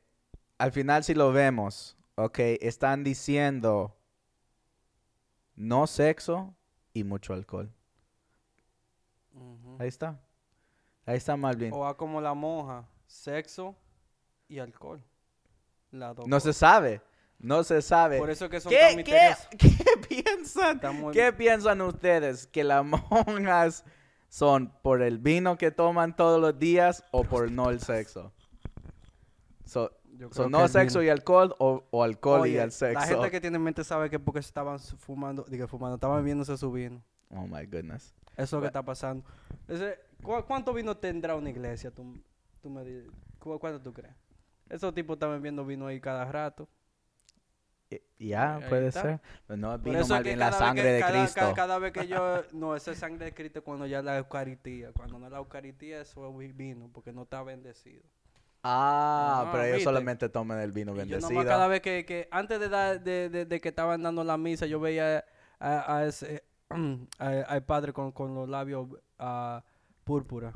al 0.58 0.72
final 0.72 1.02
si 1.04 1.14
lo 1.14 1.32
vemos, 1.32 1.96
ok, 2.16 2.38
están 2.60 3.02
diciendo 3.02 3.95
no 5.56 5.86
sexo 5.86 6.54
y 6.92 7.04
mucho 7.04 7.32
alcohol. 7.32 7.72
Ahí 9.78 9.88
está. 9.88 10.20
Ahí 11.04 11.16
está 11.16 11.36
más 11.36 11.56
bien. 11.56 11.72
O 11.72 11.80
va 11.80 11.96
como 11.96 12.20
la 12.20 12.34
monja, 12.34 12.88
sexo 13.06 13.74
y 14.48 14.58
alcohol. 14.58 15.02
Dos 15.90 16.26
No 16.26 16.40
se 16.40 16.52
sabe. 16.52 17.00
No 17.38 17.62
se 17.64 17.82
sabe. 17.82 18.18
Por 18.18 18.30
eso 18.30 18.48
que 18.48 18.60
son 18.60 18.70
¿Qué, 18.70 18.78
tan 18.78 19.04
qué, 19.58 19.76
piensan? 20.08 20.80
Muy- 20.94 21.12
¿Qué 21.12 21.32
piensan 21.32 21.80
ustedes? 21.82 22.46
¿Que 22.46 22.64
las 22.64 22.84
monjas 22.84 23.84
son 24.28 24.72
por 24.82 25.02
el 25.02 25.18
vino 25.18 25.58
que 25.58 25.70
toman 25.70 26.16
todos 26.16 26.40
los 26.40 26.58
días 26.58 27.04
o 27.12 27.24
por 27.24 27.50
no 27.50 27.70
el 27.70 27.80
sexo? 27.80 28.32
So, 29.64 29.90
Yo 30.18 30.30
creo 30.30 30.48
no 30.48 30.68
sexo 30.68 31.02
y 31.02 31.08
alcohol 31.08 31.54
o, 31.58 31.84
o 31.90 32.02
alcohol 32.02 32.46
y 32.46 32.56
el 32.56 32.72
sexo. 32.72 32.98
La 33.00 33.06
gente 33.06 33.30
que 33.30 33.40
tiene 33.40 33.56
en 33.56 33.62
mente 33.62 33.84
sabe 33.84 34.08
que 34.10 34.18
porque 34.18 34.40
estaban 34.40 34.78
fumando, 34.78 35.44
digo 35.48 35.66
fumando, 35.68 35.96
estaban 35.96 36.18
bebiéndose 36.18 36.56
su 36.56 36.70
vino. 36.72 37.02
Oh 37.30 37.46
my 37.46 37.66
goodness. 37.66 38.14
Eso 38.32 38.42
es 38.42 38.52
lo 38.52 38.60
que 38.60 38.66
está 38.66 38.82
pasando. 38.82 39.24
Ese- 39.68 39.98
¿cu- 40.22 40.44
¿Cuánto 40.46 40.72
vino 40.74 40.96
tendrá 40.96 41.34
una 41.36 41.50
iglesia? 41.50 41.90
Tú, 41.90 42.20
tú 42.62 42.70
me 42.70 42.84
cu- 43.38 43.58
¿Cuánto 43.58 43.80
tú 43.80 43.92
crees? 43.92 44.14
Esos 44.68 44.92
tipos 44.94 45.14
están 45.16 45.30
bebiendo 45.30 45.64
vino 45.64 45.86
ahí 45.86 46.00
cada 46.00 46.24
rato. 46.24 46.68
Ya, 48.18 48.60
puede 48.68 48.88
está. 48.88 49.02
ser. 49.02 49.20
Pero 49.46 49.56
no, 49.58 49.78
vino 49.78 50.04
más 50.06 50.22
bien 50.22 50.38
la 50.38 50.50
sangre 50.50 50.82
que- 50.82 50.92
de 50.92 51.00
cada- 51.00 51.12
Cristo. 51.20 51.40
Cada, 51.40 51.54
cada 51.54 51.78
vez 51.78 51.92
que 51.92 52.08
yo... 52.08 52.42
No, 52.52 52.74
esa 52.74 52.92
es 52.92 52.98
sangre 52.98 53.26
de 53.26 53.34
Cristo 53.34 53.62
cuando 53.62 53.86
ya 53.86 54.02
la 54.02 54.16
Eucaristía. 54.18 54.90
Cuando 54.92 55.18
no 55.18 55.26
es 55.26 55.32
la 55.32 55.38
Eucaristía, 55.38 56.00
eso 56.00 56.28
es 56.28 56.36
vi- 56.36 56.52
vino, 56.52 56.90
porque 56.92 57.12
no 57.12 57.22
está 57.22 57.42
bendecido. 57.42 58.02
Ah, 58.68 59.46
Ah, 59.46 59.48
pero 59.50 59.64
ellos 59.64 59.76
¿viste? 59.78 59.84
solamente 59.84 60.28
toman 60.28 60.60
el 60.60 60.72
vino 60.72 60.94
yo 60.94 60.96
bendecido. 60.96 61.20
nomás 61.20 61.46
cada 61.46 61.68
vez 61.68 61.80
que, 61.82 62.04
que 62.04 62.28
antes 62.30 62.60
de, 62.60 62.68
dar- 62.68 63.02
de, 63.02 63.28
de- 63.28 63.44
de 63.46 63.60
que 63.60 63.68
estaban 63.68 64.02
dando 64.02 64.24
la 64.24 64.36
misa, 64.38 64.66
yo 64.66 64.80
veía 64.80 65.24
a, 65.58 65.96
a 65.98 66.06
ese, 66.06 66.44
al 67.18 67.64
padre 67.64 67.92
con, 67.92 68.12
con 68.12 68.34
los 68.34 68.48
labios 68.48 68.88
ah, 69.18 69.64
púrpura. 70.04 70.54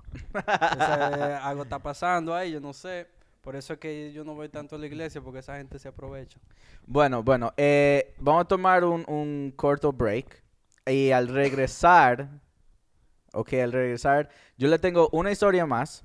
Entonces, 0.70 0.94
algo 1.42 1.64
está 1.64 1.80
pasando 1.82 2.34
ahí, 2.34 2.52
yo 2.52 2.60
no 2.60 2.72
sé. 2.72 3.08
Por 3.42 3.56
eso 3.56 3.74
es 3.74 3.78
que 3.80 4.12
yo 4.12 4.24
no 4.24 4.34
voy 4.34 4.48
tanto 4.48 4.76
a 4.76 4.78
la 4.78 4.86
iglesia, 4.86 5.20
porque 5.22 5.40
esa 5.40 5.56
gente 5.56 5.78
se 5.78 5.88
aprovecha. 5.88 6.40
Bueno, 6.86 7.22
bueno, 7.22 7.52
eh, 7.56 8.14
vamos 8.18 8.42
a 8.42 8.48
tomar 8.48 8.84
un, 8.84 9.04
un 9.08 9.52
corto 9.56 9.92
break. 9.92 10.42
Y 10.86 11.10
al 11.12 11.28
regresar, 11.28 12.28
ok, 13.32 13.52
al 13.54 13.72
regresar, 13.72 14.28
yo 14.56 14.68
le 14.68 14.78
tengo 14.78 15.08
una 15.12 15.30
historia 15.30 15.66
más 15.66 16.04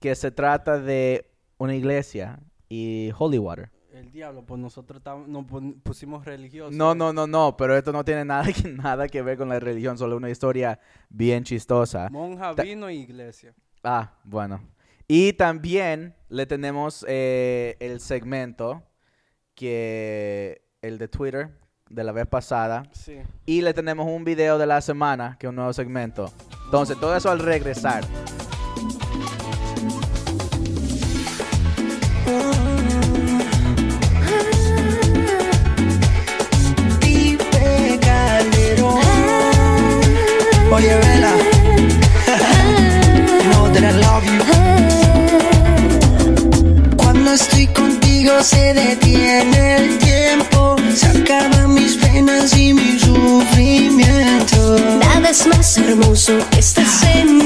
que 0.00 0.14
se 0.14 0.30
trata 0.30 0.78
de 0.80 1.30
una 1.58 1.74
iglesia 1.74 2.40
y 2.68 3.10
holy 3.18 3.38
water. 3.38 3.70
El 3.92 4.12
diablo, 4.12 4.44
pues 4.46 4.60
nosotros 4.60 5.02
nos 5.26 5.44
pusimos 5.82 6.24
religiosos. 6.24 6.72
No, 6.72 6.94
no, 6.94 7.12
no, 7.12 7.26
no, 7.26 7.56
pero 7.56 7.76
esto 7.76 7.92
no 7.92 8.04
tiene 8.04 8.24
nada 8.24 8.46
que, 8.52 8.68
nada 8.68 9.08
que 9.08 9.22
ver 9.22 9.36
con 9.36 9.48
la 9.48 9.58
religión, 9.58 9.98
solo 9.98 10.16
una 10.16 10.30
historia 10.30 10.78
bien 11.08 11.42
chistosa. 11.44 12.08
Monja, 12.10 12.54
Ta- 12.54 12.62
vino 12.62 12.88
y 12.90 12.98
iglesia. 12.98 13.54
Ah, 13.82 14.12
bueno. 14.24 14.60
Y 15.08 15.32
también 15.32 16.14
le 16.28 16.46
tenemos 16.46 17.04
eh, 17.08 17.76
el 17.80 18.00
segmento 18.00 18.82
que 19.54 20.62
el 20.82 20.98
de 20.98 21.08
Twitter 21.08 21.50
de 21.88 22.04
la 22.04 22.12
vez 22.12 22.26
pasada. 22.26 22.84
Sí. 22.92 23.16
Y 23.46 23.62
le 23.62 23.72
tenemos 23.74 24.06
un 24.06 24.22
video 24.24 24.58
de 24.58 24.66
la 24.66 24.80
semana, 24.80 25.36
que 25.40 25.46
es 25.46 25.48
un 25.48 25.56
nuevo 25.56 25.72
segmento. 25.72 26.30
Entonces, 26.66 26.98
todo 27.00 27.16
eso 27.16 27.30
al 27.30 27.38
regresar. 27.38 28.04
Oye, 40.70 40.94
vela. 41.02 41.32
Know 43.50 43.68
that 43.72 43.84
I 43.84 43.92
love 44.04 44.24
you. 44.24 44.38
Cuando 46.96 47.32
estoy 47.32 47.66
contigo 47.68 48.42
se 48.42 48.74
detiene 48.74 49.76
el 49.76 49.98
tiempo. 49.98 50.76
Se 50.94 51.06
acaban 51.06 51.74
mis 51.74 51.96
penas 51.96 52.56
y 52.56 52.74
mi 52.74 52.98
sufrimiento. 52.98 54.78
Nada 55.00 55.30
es 55.30 55.46
más 55.46 55.78
hermoso 55.78 56.32
que 56.50 56.58
este 56.58 56.84
sentimiento 56.84 57.37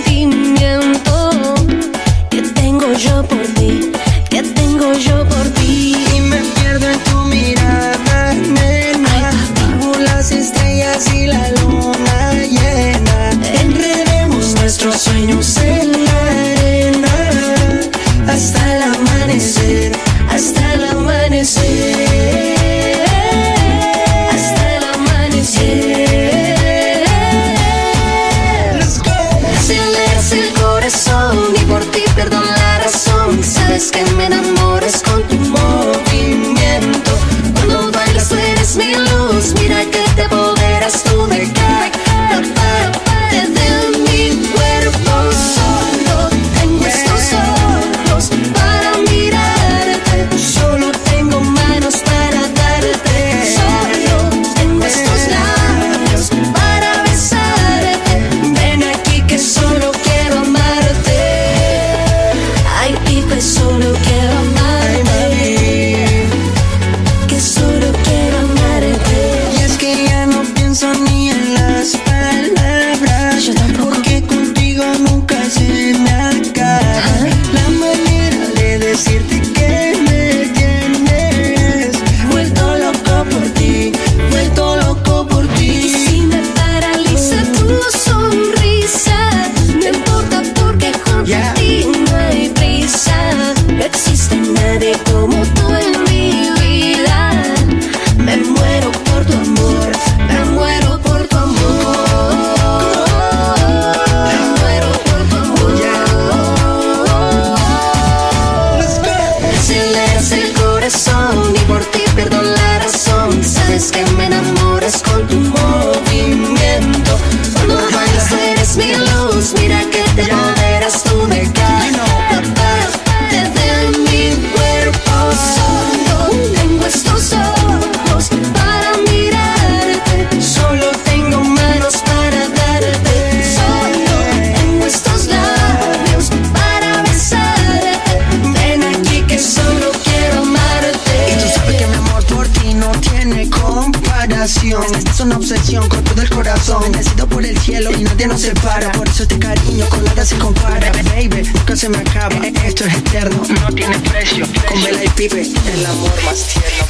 cielo 148.22 148.28
y 148.28 148.28
nadie 148.28 148.28
nos 148.28 148.40
separa. 148.40 148.92
Por 148.92 149.08
eso 149.08 149.22
este 149.22 149.38
cariño 149.38 149.88
con 149.88 150.04
nada 150.04 150.24
se 150.24 150.38
compara. 150.38 150.92
Baby, 151.14 151.48
nunca 151.54 151.76
se 151.76 151.88
me 151.88 151.98
acaba. 151.98 152.46
Esto 152.46 152.84
es 152.84 152.94
eterno, 152.94 153.42
no 153.60 153.74
tiene 153.74 153.98
precio. 154.00 154.46
Con 154.68 154.82
Vela 154.82 155.04
y 155.04 155.08
Pipe, 155.08 155.42
el 155.42 155.86
amor 155.86 156.24
más 156.24 156.46
tierno. 156.48 156.86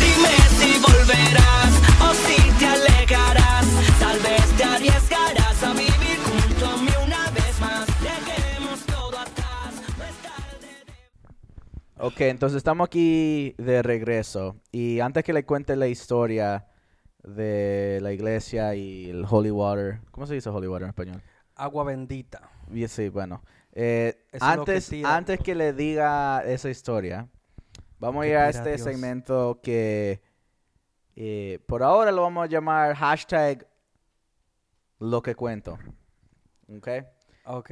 Dime 0.00 0.34
si 0.58 0.78
volverás 0.80 1.72
o 2.00 2.14
si 2.14 2.36
te 2.58 2.66
alejarás. 2.66 3.66
Tal 3.98 4.18
vez 4.20 4.44
te 4.56 4.64
arriesgarás 4.64 5.62
a 5.62 5.72
vivir 5.72 6.18
junto 6.24 6.66
a 6.66 6.76
mí 6.76 6.90
una 7.04 7.30
vez 7.30 7.60
más. 7.60 7.86
Dejemos 7.86 8.80
todo 8.86 9.18
atrás. 9.18 9.74
No 9.98 10.04
es 10.04 10.16
tarde. 10.22 10.68
Ok, 11.98 12.20
entonces 12.20 12.58
estamos 12.58 12.86
aquí 12.86 13.54
de 13.58 13.82
regreso. 13.82 14.56
Y 14.72 15.00
antes 15.00 15.24
que 15.24 15.32
le 15.32 15.44
cuente 15.44 15.76
la 15.76 15.88
historia 15.88 16.66
de 17.24 17.98
la 18.02 18.12
iglesia 18.12 18.74
y 18.74 19.10
el 19.10 19.24
holy 19.28 19.50
water. 19.50 20.00
¿Cómo 20.10 20.26
se 20.26 20.34
dice 20.34 20.50
holy 20.50 20.66
water 20.68 20.84
en 20.84 20.88
español? 20.90 21.22
Agua 21.56 21.84
bendita. 21.84 22.50
Y 22.72 22.86
sí, 22.88 23.08
bueno. 23.08 23.42
eh, 23.72 24.26
Eso 24.32 24.44
es 24.50 24.56
lo 24.56 24.64
que 24.64 24.72
antes, 24.72 24.92
antes 25.04 25.38
que 25.40 25.54
le 25.54 25.72
diga 25.72 26.42
esa 26.44 26.68
historia, 26.70 27.28
vamos 27.98 28.24
a 28.24 28.26
ir 28.28 28.36
a 28.36 28.48
este 28.48 28.70
Dios. 28.76 28.82
segmento 28.82 29.60
que 29.62 30.20
eh, 31.16 31.60
por 31.66 31.82
ahora 31.82 32.10
lo 32.12 32.22
vamos 32.22 32.44
a 32.44 32.48
llamar 32.48 32.94
hashtag 32.94 33.66
lo 34.98 35.22
que 35.22 35.34
cuento. 35.34 35.78
¿Ok? 36.76 36.88
Ok. 37.46 37.70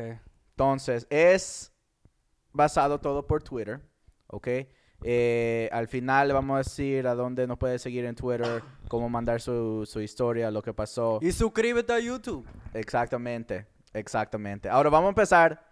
Entonces, 0.50 1.06
es 1.10 1.72
basado 2.52 3.00
todo 3.00 3.26
por 3.26 3.42
Twitter, 3.42 3.80
¿ok? 4.28 4.48
Eh, 5.04 5.68
al 5.72 5.88
final 5.88 6.28
le 6.28 6.34
vamos 6.34 6.54
a 6.54 6.58
decir 6.58 7.06
a 7.06 7.14
dónde 7.14 7.46
nos 7.46 7.58
puede 7.58 7.78
seguir 7.78 8.04
en 8.04 8.14
Twitter, 8.14 8.62
cómo 8.88 9.08
mandar 9.08 9.40
su, 9.40 9.86
su 9.86 10.00
historia, 10.00 10.50
lo 10.50 10.62
que 10.62 10.72
pasó. 10.72 11.18
Y 11.22 11.32
suscríbete 11.32 11.92
a 11.92 11.98
YouTube. 11.98 12.46
Exactamente, 12.74 13.66
exactamente. 13.92 14.68
Ahora 14.68 14.90
vamos 14.90 15.06
a 15.06 15.10
empezar 15.10 15.64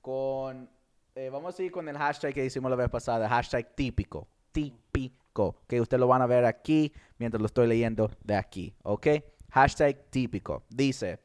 con, 0.00 0.70
eh, 1.14 1.30
vamos 1.30 1.54
a 1.54 1.56
seguir 1.56 1.72
con 1.72 1.88
el 1.88 1.98
hashtag 1.98 2.32
que 2.32 2.44
hicimos 2.44 2.70
la 2.70 2.76
vez 2.76 2.88
pasada, 2.88 3.28
hashtag 3.28 3.74
típico, 3.74 4.28
típico, 4.52 5.56
que 5.66 5.80
ustedes 5.80 6.00
lo 6.00 6.06
van 6.06 6.22
a 6.22 6.26
ver 6.26 6.44
aquí 6.44 6.92
mientras 7.18 7.40
lo 7.40 7.46
estoy 7.46 7.66
leyendo 7.66 8.10
de 8.22 8.36
aquí, 8.36 8.74
¿ok? 8.82 9.06
Hashtag 9.50 10.10
típico. 10.10 10.64
Dice, 10.68 11.18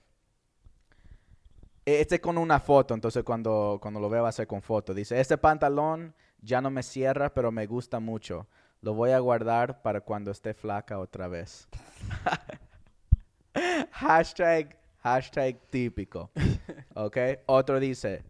este 1.85 2.15
es 2.15 2.21
con 2.21 2.37
una 2.37 2.59
foto, 2.59 2.93
entonces 2.93 3.23
cuando, 3.23 3.79
cuando 3.81 3.99
lo 3.99 4.09
vea 4.09 4.21
va 4.21 4.29
a 4.29 4.33
ser 4.33 4.47
con 4.47 4.61
foto. 4.61 4.93
Dice, 4.93 5.19
este 5.19 5.37
pantalón 5.37 6.15
ya 6.41 6.61
no 6.61 6.69
me 6.69 6.83
cierra, 6.83 7.33
pero 7.33 7.51
me 7.51 7.65
gusta 7.67 7.99
mucho. 7.99 8.47
Lo 8.81 8.93
voy 8.93 9.11
a 9.11 9.19
guardar 9.19 9.81
para 9.81 10.01
cuando 10.01 10.31
esté 10.31 10.53
flaca 10.53 10.99
otra 10.99 11.27
vez. 11.27 11.67
hashtag, 13.91 14.77
hashtag 15.03 15.59
típico. 15.69 16.31
¿Ok? 16.95 17.17
Otro 17.45 17.79
dice, 17.79 18.23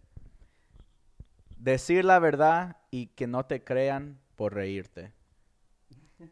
decir 1.58 2.06
la 2.06 2.20
verdad 2.20 2.78
y 2.90 3.08
que 3.08 3.28
no 3.28 3.46
te 3.46 3.64
crean 3.64 4.20
por 4.36 4.54
reírte. 4.54 5.12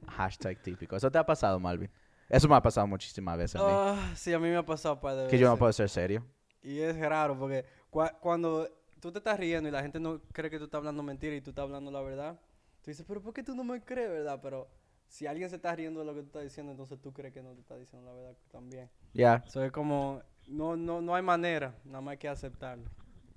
Hashtag 0.08 0.62
típico. 0.62 0.96
¿Eso 0.96 1.10
te 1.10 1.18
ha 1.18 1.26
pasado, 1.26 1.60
Malvin? 1.60 1.90
Eso 2.28 2.48
me 2.48 2.56
ha 2.56 2.62
pasado 2.62 2.86
muchísimas 2.86 3.38
veces 3.38 3.60
a 3.60 3.64
mí. 3.66 3.72
Ah, 3.74 4.12
sí, 4.16 4.34
a 4.34 4.40
mí 4.40 4.50
me 4.50 4.58
ha 4.58 4.66
pasado 4.66 4.96
un 4.96 5.02
par 5.02 5.16
de 5.16 5.28
que 5.28 5.38
yo 5.40 5.46
no 5.48 5.54
veces. 5.54 5.60
puedo 5.60 5.74
ser 5.74 5.90
serio. 5.90 6.24
Y 6.62 6.80
es 6.80 6.96
raro 7.00 7.38
porque 7.40 7.66
cua- 7.92 8.16
cuando 8.20 8.70
tú 9.00 9.12
te 9.12 9.20
estás 9.20 9.40
riendo 9.40 9.70
y 9.70 9.72
la 9.72 9.82
gente 9.82 10.00
no 10.00 10.22
cree 10.32 10.50
que 10.50 10.58
tú 10.58 10.66
estás 10.66 10.80
hablando 10.80 11.04
mentira 11.04 11.36
y 11.36 11.42
tú 11.42 11.52
estás 11.52 11.64
hablando 11.64 11.92
la 11.92 12.02
verdad, 12.02 12.40
tú 12.82 12.92
dices, 12.92 13.06
pero 13.08 13.22
¿por 13.22 13.34
qué 13.34 13.44
tú 13.44 13.56
no 13.56 13.64
me 13.64 13.82
crees, 13.84 14.10
verdad? 14.10 14.40
Pero 14.42 14.68
si 15.08 15.26
alguien 15.28 15.50
se 15.50 15.56
está 15.58 15.76
riendo 15.76 16.00
de 16.02 16.06
lo 16.06 16.14
que 16.14 16.22
tú 16.22 16.28
estás 16.28 16.44
diciendo, 16.44 16.72
entonces 16.72 17.00
tú 17.02 17.12
crees 17.14 17.34
que 17.34 17.42
no 17.42 17.54
te 17.54 17.62
está 17.62 17.76
diciendo 17.78 18.08
la 18.10 18.16
verdad 18.16 18.38
también. 18.52 18.90
Ya, 19.14 19.44
Eso 19.48 19.64
es 19.64 19.72
como, 19.72 20.22
no, 20.48 20.76
no, 20.78 21.02
no 21.02 21.16
hay 21.16 21.24
manera, 21.24 21.76
nada 21.86 22.02
más 22.02 22.14
hay 22.14 22.18
que 22.18 22.30
aceptarlo. 22.30 22.90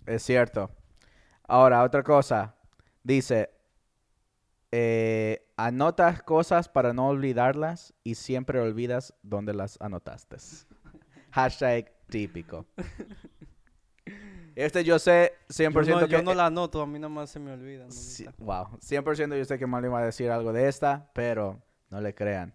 es 0.07 0.23
cierto. 0.23 0.71
Ahora, 1.49 1.83
otra 1.83 2.03
cosa. 2.03 2.55
Dice, 3.03 3.51
eh, 4.71 5.47
anotas 5.57 6.23
cosas 6.23 6.69
para 6.69 6.93
no 6.93 7.09
olvidarlas 7.09 7.95
y 8.05 8.15
siempre 8.15 8.61
olvidas 8.61 9.15
dónde 9.23 9.55
las 9.55 9.81
anotaste. 9.81 10.37
Hashtag 11.33 11.93
típico. 12.09 12.67
Este 14.55 14.85
yo 14.85 14.99
sé 14.99 15.35
100% 15.49 15.85
Yo 15.85 16.01
no, 16.01 16.07
que... 16.07 16.13
yo 16.13 16.23
no 16.23 16.35
la 16.35 16.47
anoto, 16.47 16.83
a 16.83 16.87
mí 16.87 16.99
nada 16.99 17.09
más 17.09 17.31
se 17.31 17.39
me 17.39 17.53
olvida. 17.53 17.91
Sí, 17.91 18.25
mamita. 18.25 18.45
wow, 18.45 18.79
100% 18.81 19.37
yo 19.39 19.45
sé 19.45 19.59
que 19.59 19.67
Marlon 19.67 19.93
va 19.93 20.01
a 20.01 20.07
decir 20.07 20.31
algo 20.31 20.53
de 20.53 20.69
esta, 20.69 21.11
pero 21.15 21.63
no 21.91 22.01
le 22.01 22.15
crean. 22.15 22.55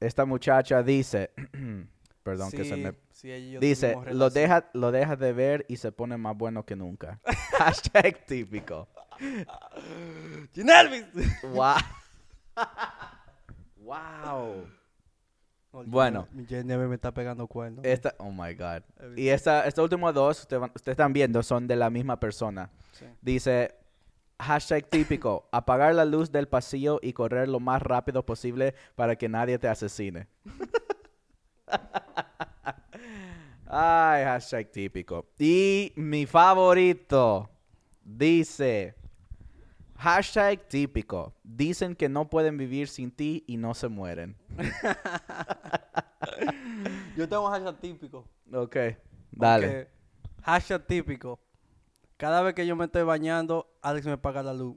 Esta 0.00 0.24
muchacha 0.24 0.82
dice, 0.82 1.30
perdón 2.22 2.50
que 2.50 2.64
se 2.64 2.74
Sí, 2.74 2.80
me... 2.82 2.94
sí, 3.10 3.58
Dice, 3.58 3.96
lo 4.12 4.30
deja, 4.30 4.68
lo 4.74 4.92
deja 4.92 5.16
de 5.16 5.32
ver 5.32 5.64
y 5.68 5.76
se 5.76 5.90
pone 5.92 6.16
más 6.16 6.36
bueno 6.36 6.64
que 6.64 6.76
nunca. 6.76 7.20
Hashtag 7.58 8.24
típico. 8.26 8.88
Wow. 11.42 11.76
wow. 13.78 14.66
Bueno. 15.84 16.28
Mi 16.32 16.46
Ginelvis 16.46 16.88
me 16.88 16.94
está 16.94 17.12
pegando 17.12 17.46
cuernos. 17.46 17.84
Esta, 17.84 18.14
oh 18.18 18.30
my 18.30 18.54
God. 18.54 18.82
Y 19.16 19.28
esta, 19.28 19.66
estas 19.66 19.82
últimas 19.82 20.14
dos, 20.14 20.40
usted 20.40 20.58
ustedes 20.58 20.94
están 20.94 21.12
viendo, 21.12 21.42
son 21.42 21.66
de 21.66 21.76
la 21.76 21.90
misma 21.90 22.18
persona. 22.18 22.70
Sí. 22.92 23.04
Dice, 23.20 23.74
hashtag 24.38 24.88
típico, 24.88 25.48
apagar 25.52 25.94
la 25.94 26.04
luz 26.04 26.30
del 26.30 26.48
pasillo 26.48 26.98
y 27.02 27.12
correr 27.12 27.48
lo 27.48 27.60
más 27.60 27.82
rápido 27.82 28.24
posible 28.24 28.74
para 28.94 29.16
que 29.16 29.28
nadie 29.28 29.58
te 29.58 29.68
asesine. 29.68 30.28
Ay, 33.68 34.24
hashtag 34.24 34.70
típico. 34.70 35.26
Y 35.38 35.92
mi 35.96 36.24
favorito 36.24 37.50
dice, 38.04 38.94
hashtag 39.98 40.68
típico, 40.68 41.34
dicen 41.42 41.94
que 41.94 42.08
no 42.08 42.28
pueden 42.28 42.56
vivir 42.56 42.88
sin 42.88 43.10
ti 43.10 43.44
y 43.46 43.56
no 43.56 43.74
se 43.74 43.88
mueren. 43.88 44.36
Yo 47.16 47.28
tengo 47.28 47.48
hashtag 47.48 47.80
típico. 47.80 48.28
Ok, 48.52 48.76
dale. 49.30 49.88
Hashtag 50.42 50.86
típico. 50.86 51.40
Cada 52.16 52.42
vez 52.42 52.54
que 52.54 52.66
yo 52.66 52.76
me 52.76 52.86
estoy 52.86 53.02
bañando, 53.02 53.70
Alex 53.82 54.06
me 54.06 54.12
apaga 54.12 54.42
la 54.42 54.54
luz 54.54 54.76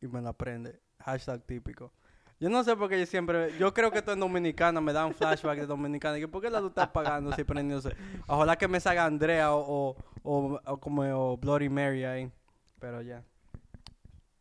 y 0.00 0.08
me 0.08 0.20
la 0.20 0.32
prende. 0.32 0.80
Hashtag 0.98 1.46
típico. 1.46 1.92
Yo 2.40 2.48
no 2.48 2.64
sé 2.64 2.74
por 2.74 2.88
qué 2.88 2.98
yo 2.98 3.06
siempre... 3.06 3.56
Yo 3.58 3.74
creo 3.74 3.90
que 3.90 3.98
esto 3.98 4.12
en 4.12 4.20
Dominicana 4.20 4.80
me 4.80 4.94
da 4.94 5.04
un 5.04 5.14
flashback 5.14 5.60
de 5.60 5.66
Dominicana. 5.66 6.16
Y 6.16 6.22
que, 6.22 6.28
¿Por 6.28 6.40
qué 6.40 6.48
la 6.48 6.58
luz 6.58 6.70
está 6.70 6.84
apagando 6.84 7.30
y 7.36 7.44
prendiéndose? 7.44 7.94
Ojalá 8.26 8.56
que 8.56 8.66
me 8.66 8.80
salga 8.80 9.04
Andrea 9.04 9.54
o, 9.54 9.60
o, 9.60 9.96
o, 10.22 10.60
o 10.64 10.80
como 10.80 11.02
o 11.02 11.36
Bloody 11.36 11.68
Mary 11.68 12.04
ahí. 12.04 12.32
Pero 12.78 13.02
ya. 13.02 13.22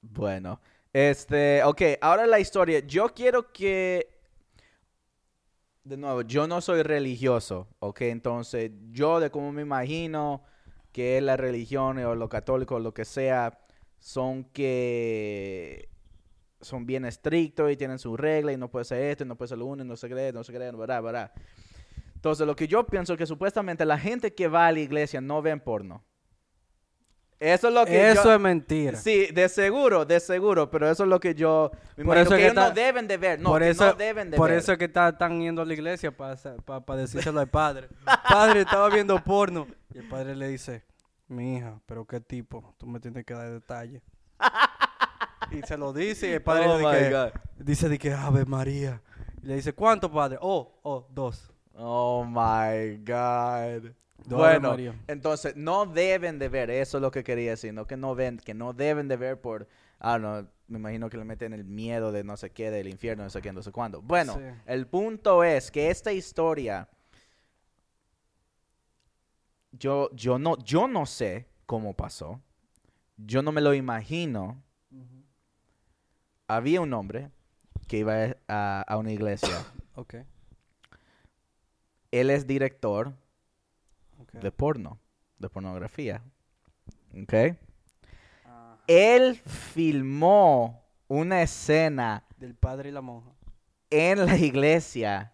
Bueno, 0.02 0.62
este, 0.94 1.64
ok, 1.64 1.82
ahora 2.02 2.26
la 2.28 2.40
historia. 2.40 2.80
Yo 2.80 3.10
quiero 3.14 3.52
que, 3.52 4.10
de 5.84 5.98
nuevo, 5.98 6.22
yo 6.22 6.48
no 6.48 6.62
soy 6.62 6.84
religioso, 6.84 7.68
ok, 7.80 8.02
entonces 8.02 8.72
yo 8.92 9.20
de 9.20 9.30
cómo 9.30 9.52
me 9.52 9.62
imagino 9.62 10.44
que 10.92 11.22
la 11.22 11.38
religión 11.38 11.98
o 12.00 12.16
lo 12.16 12.30
católico 12.30 12.76
o 12.76 12.80
lo 12.80 12.94
que 12.94 13.06
sea, 13.06 13.60
son 14.00 14.46
que 14.46 15.90
son 16.62 16.86
bien 16.86 17.06
estrictos 17.06 17.72
y 17.72 17.78
tienen 17.78 18.00
su 18.00 18.18
regla 18.18 18.52
y 18.54 18.58
no 18.58 18.70
puede 18.70 18.86
ser 18.86 19.02
esto, 19.04 19.24
y 19.24 19.28
no 19.28 19.36
puede 19.38 19.50
ser 19.50 19.58
lo 19.58 19.66
uno, 19.66 19.84
y 19.84 19.88
no 19.88 19.96
se 19.98 20.10
cree, 20.10 20.34
no 20.34 20.44
se 20.44 20.54
cree, 20.54 20.72
verdad, 20.72 21.04
verdad. 21.04 21.32
Entonces 22.16 22.48
lo 22.48 22.56
que 22.56 22.68
yo 22.68 22.86
pienso 22.88 23.18
que 23.18 23.26
supuestamente 23.26 23.86
la 23.86 23.98
gente 24.00 24.34
que 24.34 24.48
va 24.48 24.68
a 24.68 24.72
la 24.72 24.80
iglesia 24.80 25.22
no 25.22 25.42
ven 25.42 25.60
porno. 25.60 26.04
Eso 27.39 27.69
es 27.69 27.73
lo 27.73 27.86
que 27.86 28.10
Eso 28.12 28.23
yo- 28.25 28.34
es 28.34 28.39
mentira. 28.39 28.97
Sí, 28.97 29.28
de 29.28 29.47
seguro, 29.47 30.04
de 30.06 30.19
seguro, 30.19 30.69
pero 30.69 30.89
eso 30.89 31.04
es 31.04 31.10
lo 31.10 31.19
que 31.21 31.34
yo 31.36 31.71
me 31.95 32.04
Por 32.04 32.17
eso 32.17 32.32
que 32.32 32.36
que 32.36 32.43
ellos 32.43 32.56
no 32.56 32.71
deben 32.71 33.08
de 33.08 33.15
ver, 33.17 33.39
no, 33.39 33.49
por 33.49 33.63
eso, 33.63 33.86
no 33.86 33.93
deben 33.93 34.30
de 34.32 34.36
por 34.38 34.49
ver. 34.49 34.60
eso 34.60 34.73
es 34.73 34.78
que 34.78 34.86
está- 34.86 35.10
están 35.10 35.39
yendo 35.39 35.62
a 35.62 35.65
la 35.65 35.73
iglesia 35.73 36.12
para 36.12 36.36
decírselo 36.97 37.39
al 37.39 37.47
padre. 37.47 37.88
Padre, 38.30 38.62
estaba 38.62 38.89
viendo 38.89 39.17
porno. 39.23 39.67
Y 39.93 39.99
el 39.99 40.08
padre 40.10 40.36
le 40.36 40.49
dice, 40.49 40.84
mi 41.30 41.56
hija, 41.58 41.80
pero 41.86 42.06
qué 42.06 42.19
tipo, 42.19 42.75
tú 42.78 42.86
me 42.88 42.99
tienes 42.99 43.23
que 43.25 43.34
dar 43.34 43.49
detalles. 43.49 44.02
y 45.52 45.62
se 45.62 45.78
lo 45.78 45.93
dice 45.93 46.30
y 46.30 46.34
el 46.34 46.41
padre 46.41 46.65
Oh 46.67 46.78
que- 46.91 47.32
dice 47.63 47.88
de 47.89 47.97
que 47.97 48.13
Ave 48.13 48.45
María. 48.45 49.02
Y 49.41 49.47
le 49.47 49.56
dice, 49.56 49.71
¿cuánto 49.73 50.12
padre? 50.12 50.38
Oh, 50.41 50.78
oh, 50.84 51.08
dos. 51.10 51.52
Oh 51.73 52.25
my 52.25 52.97
God. 52.97 53.93
Bueno, 54.38 54.70
María. 54.72 54.96
entonces 55.08 55.56
no 55.56 55.86
deben 55.86 56.39
de 56.39 56.50
ver, 56.50 56.70
eso 56.70 56.98
es 56.98 57.02
lo 57.02 57.12
que 57.12 57.24
quería 57.24 57.52
decir, 57.52 57.74
no 57.74 57.86
que 57.88 57.98
no 57.98 58.15
ven, 58.15 58.38
que 58.38 58.54
no 58.54 58.74
deben 58.74 59.08
de 59.08 59.18
ver 59.18 59.39
por, 59.42 59.68
ah, 60.00 60.18
no, 60.20 60.48
me 60.68 60.78
imagino 60.80 61.10
que 61.10 61.18
le 61.18 61.24
meten 61.26 61.54
el 61.54 61.63
miedo 61.65 62.12
de 62.12 62.24
no 62.24 62.38
sé 62.38 62.52
qué, 62.52 62.70
del 62.72 62.88
infierno, 62.88 63.24
no 63.24 63.30
sé 63.30 63.42
qué, 63.42 63.52
no 63.54 63.62
sé 63.63 63.72
cuándo. 63.72 64.02
Bueno, 64.02 64.34
Sí. 64.36 64.42
el 64.68 64.88
punto 64.88 65.44
es 65.44 65.72
que 65.72 65.89
esta 65.89 66.12
historia, 66.13 66.88
yo, 69.72 70.10
yo 70.13 70.39
no, 70.39 70.58
yo 70.60 70.88
no 70.88 71.06
sé 71.06 71.48
cómo 71.65 71.94
pasó, 71.94 72.42
yo 73.18 73.42
no 73.42 73.52
me 73.52 73.62
lo 73.62 73.74
imagino. 73.74 74.62
Había 76.48 76.82
un 76.82 76.92
hombre 76.94 77.30
que 77.88 77.98
iba 78.00 78.36
a, 78.48 78.82
a 78.82 78.98
una 78.98 79.12
iglesia 79.12 79.65
Ok. 79.96 80.15
él 82.12 82.30
es 82.32 82.48
director 82.48 83.13
Ok. 84.34 84.42
de 84.42 84.52
porno, 84.52 85.00
de 85.38 85.50
pornografía. 85.50 86.22
¿Ok? 87.22 87.34
Él 88.88 89.36
filmó 89.36 90.84
una 91.08 91.42
escena 91.42 92.26
del 92.38 92.56
padre 92.56 92.89
y 92.89 92.92
la 92.92 93.02
monja. 93.02 93.32
en 93.92 94.26
la 94.26 94.36
iglesia. 94.38 95.34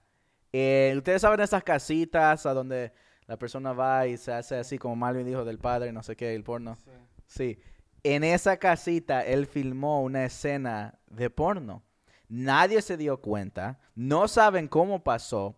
Eh, 0.51 0.93
Ustedes 0.97 1.21
saben 1.21 1.39
esas 1.41 1.63
casitas 1.63 2.45
a 2.45 2.53
donde 2.53 2.93
la 3.27 3.37
persona 3.37 3.73
va 3.73 4.07
y 4.07 4.17
se 4.17 4.31
hace 4.31 4.57
así 4.57 4.77
como 4.77 4.95
Malvin 4.95 5.25
dijo 5.25 5.43
del 5.43 5.57
padre, 5.59 5.91
no 5.91 6.03
sé 6.03 6.15
qué, 6.15 6.33
el 6.35 6.43
porno. 6.43 6.75
Sí. 6.75 6.91
Sí. 7.27 7.59
En 8.03 8.23
esa 8.23 8.57
casita 8.57 9.25
él 9.25 9.47
filmó 9.47 10.01
una 10.03 10.25
escena 10.25 10.99
de 11.07 11.29
porno. 11.29 11.83
Nadie 12.29 12.81
se 12.81 12.97
dio 12.97 13.19
cuenta. 13.21 13.79
No 13.95 14.27
saben 14.27 14.67
cómo 14.67 15.03
pasó. 15.03 15.55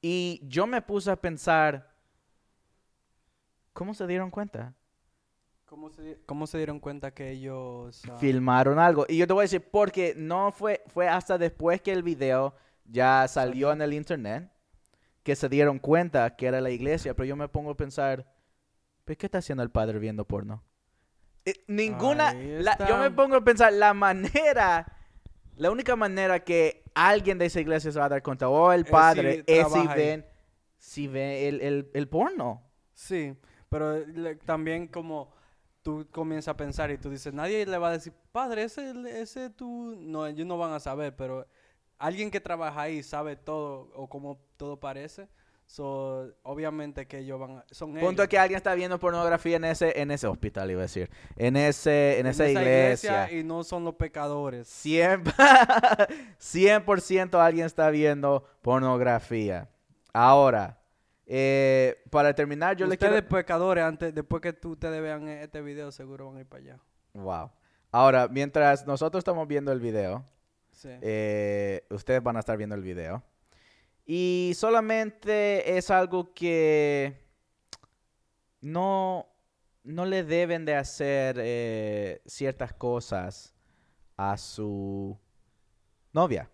Y 0.00 0.40
yo 0.44 0.66
me 0.66 0.82
puse 0.82 1.10
a 1.10 1.16
pensar, 1.16 1.91
¿cómo 3.72 3.94
se 3.94 4.06
dieron 4.06 4.30
cuenta? 4.30 4.74
¿Cómo 5.66 5.88
se, 5.90 6.02
di- 6.02 6.16
cómo 6.26 6.46
se 6.46 6.58
dieron 6.58 6.80
cuenta 6.80 7.12
que 7.14 7.30
ellos... 7.30 8.02
ah, 8.10 8.16
Filmaron 8.18 8.78
algo. 8.78 9.06
Y 9.08 9.16
yo 9.16 9.26
te 9.26 9.32
voy 9.32 9.42
a 9.42 9.44
decir, 9.44 9.62
porque 9.70 10.14
no 10.16 10.52
fue, 10.52 10.82
fue 10.88 11.08
hasta 11.08 11.38
después 11.38 11.80
que 11.80 11.92
el 11.92 12.02
video 12.02 12.54
ya 12.84 13.26
salió 13.28 13.72
en 13.72 13.80
el 13.80 13.94
internet 13.94 14.50
que 15.22 15.34
se 15.34 15.48
dieron 15.48 15.78
cuenta 15.78 16.36
que 16.36 16.46
era 16.46 16.60
la 16.60 16.70
iglesia. 16.70 17.14
Pero 17.14 17.24
yo 17.24 17.36
me 17.36 17.48
pongo 17.48 17.70
a 17.70 17.76
pensar, 17.76 18.26
¿pero 19.04 19.16
¿qué 19.16 19.26
está 19.26 19.38
haciendo 19.38 19.62
el 19.62 19.70
padre 19.70 19.98
viendo 19.98 20.26
porno? 20.26 20.62
Eh, 21.46 21.54
ninguna, 21.68 22.32
la- 22.34 22.76
yo 22.86 22.98
me 22.98 23.10
pongo 23.10 23.36
a 23.36 23.40
pensar, 23.44 23.72
la 23.72 23.94
manera, 23.94 24.86
la 25.56 25.70
única 25.70 25.96
manera 25.96 26.44
que 26.44 26.84
alguien 26.94 27.38
de 27.38 27.46
esa 27.46 27.60
iglesia 27.60 27.90
se 27.90 27.98
va 27.98 28.04
a 28.04 28.10
dar 28.10 28.22
cuenta, 28.22 28.48
o 28.48 28.72
el 28.72 28.84
si 28.84 28.90
padre, 28.90 29.44
es 29.46 29.72
si 29.72 29.86
ven, 29.88 30.26
si 30.78 31.08
ven 31.08 31.30
el, 31.54 31.60
el, 31.62 31.90
el 31.94 32.08
porno. 32.08 32.62
Sí, 32.94 33.34
pero 33.72 33.98
le- 34.06 34.36
también 34.36 34.86
como 34.86 35.32
tú 35.82 36.06
comienzas 36.12 36.52
a 36.52 36.56
pensar 36.56 36.90
y 36.90 36.98
tú 36.98 37.10
dices, 37.10 37.32
nadie 37.32 37.66
le 37.66 37.78
va 37.78 37.88
a 37.88 37.92
decir, 37.92 38.12
padre, 38.30 38.64
ese, 38.64 38.92
ese 39.20 39.50
tú, 39.50 39.96
no, 39.98 40.26
ellos 40.26 40.46
no 40.46 40.56
van 40.58 40.72
a 40.72 40.78
saber, 40.78 41.16
pero 41.16 41.46
alguien 41.98 42.30
que 42.30 42.40
trabaja 42.40 42.82
ahí 42.82 43.02
sabe 43.02 43.34
todo 43.34 43.90
o 43.94 44.08
cómo 44.08 44.38
todo 44.56 44.78
parece, 44.78 45.28
so, 45.66 46.28
obviamente 46.42 47.06
que 47.06 47.18
ellos 47.18 47.40
van 47.40 47.56
a, 47.58 47.64
son 47.70 47.94
Punto 47.94 48.22
ellos. 48.22 48.28
que 48.28 48.38
alguien 48.38 48.58
está 48.58 48.74
viendo 48.74 48.98
pornografía 49.00 49.56
en 49.56 49.64
ese, 49.64 50.00
en 50.00 50.10
ese 50.10 50.26
hospital, 50.26 50.70
iba 50.70 50.80
a 50.80 50.82
decir. 50.82 51.10
En 51.36 51.56
ese, 51.56 52.20
en, 52.20 52.26
esa, 52.26 52.46
iglesia. 52.48 53.32
y 53.32 53.42
no 53.42 53.64
son 53.64 53.84
los 53.84 53.94
pecadores. 53.94 54.68
100%, 54.68 55.24
100% 56.38 57.34
alguien 57.40 57.66
está 57.66 57.90
viendo 57.90 58.44
pornografía. 58.60 59.68
Ahora, 60.12 60.81
eh, 61.34 62.02
para 62.10 62.34
terminar, 62.34 62.76
yo 62.76 62.84
le 62.86 62.92
Ustedes 62.92 63.12
quiero... 63.22 63.28
pecadores, 63.28 63.82
antes, 63.82 64.14
después 64.14 64.42
que 64.42 64.52
tú, 64.52 64.72
ustedes 64.72 65.00
vean 65.00 65.26
este 65.28 65.62
video, 65.62 65.90
seguro 65.90 66.26
van 66.26 66.36
a 66.36 66.40
ir 66.40 66.46
para 66.46 66.62
allá. 66.62 66.78
Wow. 67.14 67.50
Ahora, 67.90 68.28
mientras 68.28 68.86
nosotros 68.86 69.20
estamos 69.20 69.48
viendo 69.48 69.72
el 69.72 69.80
video, 69.80 70.26
Sí. 70.72 70.90
eh, 71.00 71.86
ustedes 71.88 72.22
van 72.22 72.36
a 72.36 72.40
estar 72.40 72.58
viendo 72.58 72.74
el 72.76 72.82
video. 72.82 73.22
Y 74.04 74.52
solamente 74.56 75.78
es 75.78 75.90
algo 75.90 76.34
que 76.34 77.16
no, 78.60 79.26
no 79.84 80.04
le 80.04 80.24
deben 80.24 80.66
de 80.66 80.74
hacer 80.74 81.36
eh, 81.38 82.20
ciertas 82.26 82.74
cosas 82.74 83.54
a 84.18 84.36
su 84.36 85.18
novia. 86.12 86.50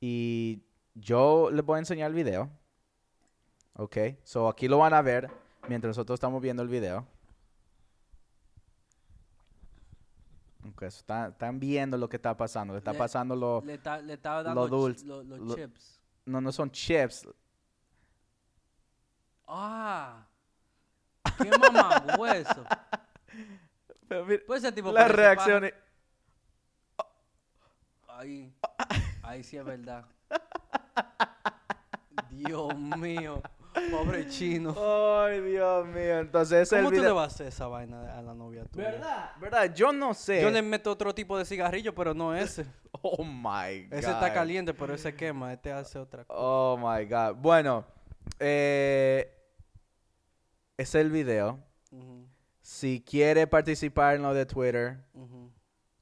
Y 0.00 0.64
yo 0.94 1.50
les 1.52 1.64
voy 1.64 1.76
a 1.76 1.78
enseñar 1.78 2.08
el 2.10 2.16
video. 2.16 2.50
Ok, 3.74 3.96
so 4.24 4.48
aquí 4.48 4.68
lo 4.68 4.78
van 4.78 4.94
a 4.94 5.02
ver 5.02 5.30
mientras 5.68 5.90
nosotros 5.96 6.16
estamos 6.16 6.42
viendo 6.42 6.62
el 6.62 6.68
video. 6.68 7.06
Ok, 10.68 10.80
so 10.82 10.86
está- 10.86 11.28
están 11.28 11.58
viendo 11.58 11.96
lo 11.98 12.08
que 12.08 12.16
está 12.16 12.36
pasando. 12.36 12.74
Le 12.74 12.78
está 12.78 12.92
Le- 12.92 12.98
pasando 12.98 13.34
lo... 13.34 13.62
le, 13.64 13.78
ta- 13.78 14.00
le 14.00 14.12
estaba 14.14 14.38
lo 14.42 14.44
dando 14.44 14.68
dulce, 14.68 15.04
lo- 15.06 15.22
los 15.24 15.38
lo- 15.40 15.54
chips. 15.56 16.00
No, 16.24 16.40
no 16.40 16.52
son 16.52 16.70
chips. 16.70 17.26
Ah, 19.46 20.24
qué 21.38 21.50
mamahueso. 21.58 22.64
Pero 24.08 24.24
mira, 24.26 24.42
Pues 24.46 24.62
ese 24.62 24.72
tipo 24.72 24.92
las 24.92 25.10
reacciones... 25.10 25.72
paja. 26.96 27.08
Ahí, 28.18 28.54
ahí 29.22 29.42
sí 29.42 29.56
es 29.56 29.64
verdad. 29.64 30.04
Dios 32.30 32.76
mío, 32.76 33.42
pobre 33.90 34.26
chino. 34.28 34.74
Ay, 34.78 35.40
Dios 35.40 35.86
mío. 35.86 36.20
Entonces 36.20 36.62
ese 36.62 36.76
es 36.76 36.80
el 36.80 36.84
¿Cómo 36.84 36.96
tú 36.96 37.02
le 37.02 37.12
vas 37.12 37.24
a 37.24 37.34
hacer 37.34 37.46
esa 37.48 37.66
vaina 37.66 38.16
a 38.16 38.22
la 38.22 38.34
novia 38.34 38.64
tuya? 38.64 38.90
¿Verdad? 38.90 39.30
¿Verdad? 39.40 39.74
Yo 39.74 39.92
no 39.92 40.14
sé. 40.14 40.42
Yo 40.42 40.50
le 40.50 40.62
meto 40.62 40.90
otro 40.90 41.14
tipo 41.14 41.38
de 41.38 41.44
cigarrillo, 41.44 41.94
pero 41.94 42.14
no 42.14 42.34
ese. 42.34 42.66
Oh 43.04 43.24
my 43.24 43.84
God. 43.84 43.98
Ese 43.98 44.10
está 44.10 44.32
caliente, 44.34 44.74
pero 44.74 44.94
ese 44.94 45.14
quema. 45.14 45.52
Este 45.52 45.72
hace 45.72 45.98
otra 45.98 46.24
cosa. 46.24 46.38
Oh 46.38 46.76
my 46.76 47.04
God. 47.06 47.36
Bueno, 47.36 47.86
eh, 48.38 49.34
ese 50.76 51.00
es 51.00 51.04
el 51.06 51.10
video. 51.10 51.58
Si 52.60 53.02
quiere 53.04 53.46
participar 53.46 54.16
en 54.16 54.22
lo 54.22 54.34
de 54.34 54.46
Twitter, 54.46 54.98
ujú. 55.14 55.50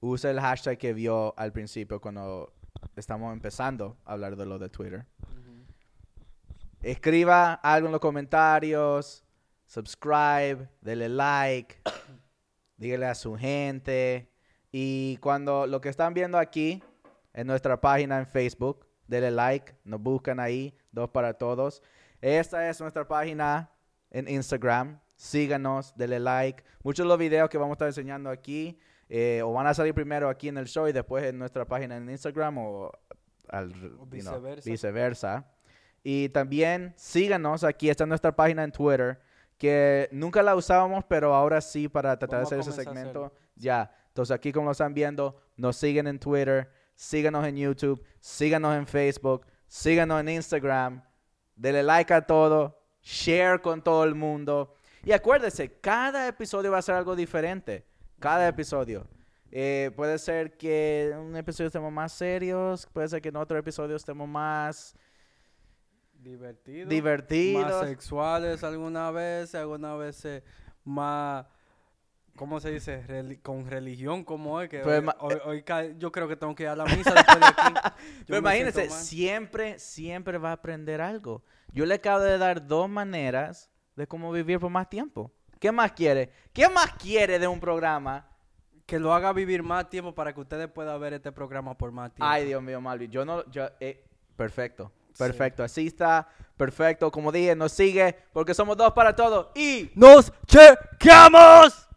usa 0.01 0.31
el 0.31 0.41
hashtag 0.41 0.77
que 0.77 0.93
vio 0.93 1.33
al 1.39 1.53
principio 1.53 2.01
cuando 2.01 2.53
estamos 2.97 3.33
empezando 3.33 3.97
a 4.05 4.13
hablar 4.13 4.37
de 4.37 4.47
lo 4.47 4.59
de 4.59 4.69
Twitter. 4.69 5.07
Escriba 6.83 7.55
algo 7.55 7.87
en 7.89 7.93
los 7.93 8.01
comentarios, 8.01 9.23
subscribe, 9.67 10.67
dele 10.81 11.11
like, 11.11 11.77
dígale 12.79 13.07
a 13.07 13.15
su 13.15 13.37
gente. 13.37 14.33
Y 14.73 15.19
cuando 15.19 15.67
lo 15.67 15.81
que 15.83 15.91
están 15.91 16.15
viendo 16.15 16.39
aquí 16.39 16.83
en 17.35 17.47
nuestra 17.47 17.81
página 17.81 18.19
en 18.19 18.27
Facebook, 18.27 18.87
dele 19.07 19.31
like, 19.31 19.75
nos 19.85 20.01
buscan 20.01 20.41
ahí, 20.41 20.75
dos 20.91 21.11
para 21.11 21.35
todos. 21.35 21.83
Esta 22.23 22.69
es 22.71 22.81
nuestra 22.81 23.07
página 23.07 23.71
en 24.11 24.27
Instagram. 24.27 25.01
Síganos, 25.17 25.95
dele 25.97 26.19
like. 26.19 26.65
Muchos 26.83 27.05
de 27.05 27.09
los 27.09 27.19
videos 27.19 27.51
que 27.51 27.59
vamos 27.59 27.73
a 27.73 27.75
estar 27.75 27.89
enseñando 27.89 28.31
aquí 28.31 28.79
eh, 29.11 29.43
o 29.45 29.53
van 29.53 29.67
a 29.67 29.75
salir 29.75 29.93
primero 29.93 30.31
aquí 30.31 30.49
en 30.49 30.57
el 30.57 30.67
show 30.67 30.89
y 30.89 30.93
después 30.93 31.25
en 31.25 31.39
nuestra 31.39 31.67
página 31.67 31.99
en 31.99 32.09
Instagram 32.09 32.57
o 32.57 32.91
al, 33.49 33.75
you 33.75 34.23
know, 34.23 34.41
viceversa. 34.65 35.47
Y 36.03 36.31
también 36.31 36.95
síganos, 36.97 37.65
aquí 37.65 37.91
está 37.91 38.07
nuestra 38.07 38.35
página 38.35 38.65
en 38.65 38.73
Twitter, 38.73 39.21
que 39.59 40.09
nunca 40.13 40.43
la 40.43 40.57
usábamos, 40.57 41.05
pero 41.07 41.35
ahora 41.35 41.61
sí 41.61 41.89
para 41.89 42.19
tratar 42.19 42.41
de 42.41 42.45
hacer 42.45 42.61
ese 42.61 42.73
segmento. 42.73 43.33
Ya, 43.55 43.95
entonces 44.09 44.35
aquí 44.35 44.53
como 44.53 44.67
lo 44.67 44.73
están 44.73 44.95
viendo, 44.95 45.39
nos 45.57 45.77
siguen 45.77 46.07
en 46.07 46.19
Twitter, 46.19 46.71
síganos 46.95 47.47
en 47.47 47.57
YouTube, 47.57 48.03
síganos 48.21 48.77
en 48.77 48.87
Facebook, 48.87 49.47
síganos 49.67 50.21
en 50.21 50.31
Instagram, 50.31 51.03
denle 51.55 51.83
like 51.83 52.13
a 52.13 52.23
todo, 52.23 52.79
share 53.03 53.61
con 53.61 53.83
todo 53.83 54.05
el 54.05 54.15
mundo. 54.15 54.75
Y 55.05 55.13
acuérdense, 55.13 55.81
cada 55.81 56.29
episodio 56.29 56.73
va 56.73 56.79
a 56.79 56.83
ser 56.83 56.95
algo 56.95 57.15
diferente, 57.15 57.87
cada 58.19 58.49
episodio. 58.49 59.07
Eh, 59.53 59.91
puede 59.97 60.19
ser 60.19 60.57
que 60.57 61.11
en 61.13 61.19
un 61.19 61.37
episodio 61.37 61.67
estemos 61.67 61.93
más 61.93 62.13
serios, 62.13 62.87
puede 62.93 63.09
ser 63.09 63.21
que 63.21 63.29
en 63.31 63.37
otro 63.37 63.59
episodio 63.59 63.97
estemos 63.97 64.29
más 64.29 64.95
Divertido. 66.23 66.89
divertidos. 66.89 67.63
Más 67.65 67.89
sexuales 67.89 68.63
alguna 68.65 69.11
vez, 69.11 69.55
alguna 69.55 69.95
vez 69.97 70.27
más, 70.85 71.47
¿cómo 72.37 72.61
se 72.61 72.71
dice? 72.71 73.05
Reli- 73.07 73.41
con 73.43 73.67
religión 73.67 74.25
como 74.25 74.61
es. 74.61 74.69
Que 74.69 74.81
Pues 74.81 74.99
hoy, 75.01 75.05
ma- 75.05 75.17
hoy- 75.21 75.41
hoy 75.45 75.63
ca- 75.63 75.87
yo 75.87 76.11
creo 76.13 76.29
que 76.29 76.37
tengo 76.37 76.55
que 76.55 76.65
ir 76.65 76.69
a 76.69 76.77
la 76.77 76.85
misa 76.85 77.13
después 77.15 77.39
de 77.41 77.47
aquí. 77.47 77.75
Pero 78.27 78.29
me 78.29 78.39
imagínense, 78.39 78.91
siempre, 78.91 79.79
siempre 79.79 80.39
va 80.39 80.51
a 80.51 80.55
aprender 80.55 81.01
algo. 81.01 81.43
Yo 81.73 81.87
le 81.87 81.95
acabo 81.95 82.21
de 82.21 82.39
dar 82.39 82.67
dos 82.67 82.89
maneras 82.89 83.71
de 83.97 84.07
cómo 84.07 84.33
vivir 84.33 84.59
por 84.59 84.71
más 84.71 84.89
tiempo. 84.89 85.33
¿Qué 85.59 85.71
más 85.73 85.93
quiere? 85.93 86.31
¿Qué 86.53 86.69
más 86.69 86.93
quiere 86.95 87.39
de 87.39 87.47
un 87.47 87.61
programa? 87.61 88.27
Que 88.87 88.99
lo 88.99 89.13
haga 89.15 89.33
vivir 89.33 89.63
más 89.63 89.89
tiempo 89.89 90.15
para 90.15 90.33
que 90.33 90.41
ustedes 90.41 90.69
puedan 90.69 91.01
ver 91.01 91.13
este 91.13 91.31
programa 91.31 91.77
por 91.77 91.93
más 91.93 92.13
tiempo. 92.13 92.27
Ay, 92.27 92.47
Dios 92.47 92.63
mío, 92.63 92.81
Malvin. 92.81 93.11
Yo 93.11 93.25
no, 93.25 93.49
yo, 93.51 93.69
eh, 93.79 94.03
perfecto, 94.37 94.91
perfecto. 95.19 95.63
Así 95.63 95.87
está, 95.87 96.29
perfecto. 96.57 97.11
Como 97.11 97.33
dije, 97.33 97.55
nos 97.55 97.73
sigue 97.73 98.17
porque 98.33 98.55
somos 98.55 98.77
dos 98.77 98.93
para 98.93 99.15
todo. 99.15 99.53
Y 99.55 99.91
¡Nos 99.95 100.33
chequeamos! 100.47 101.90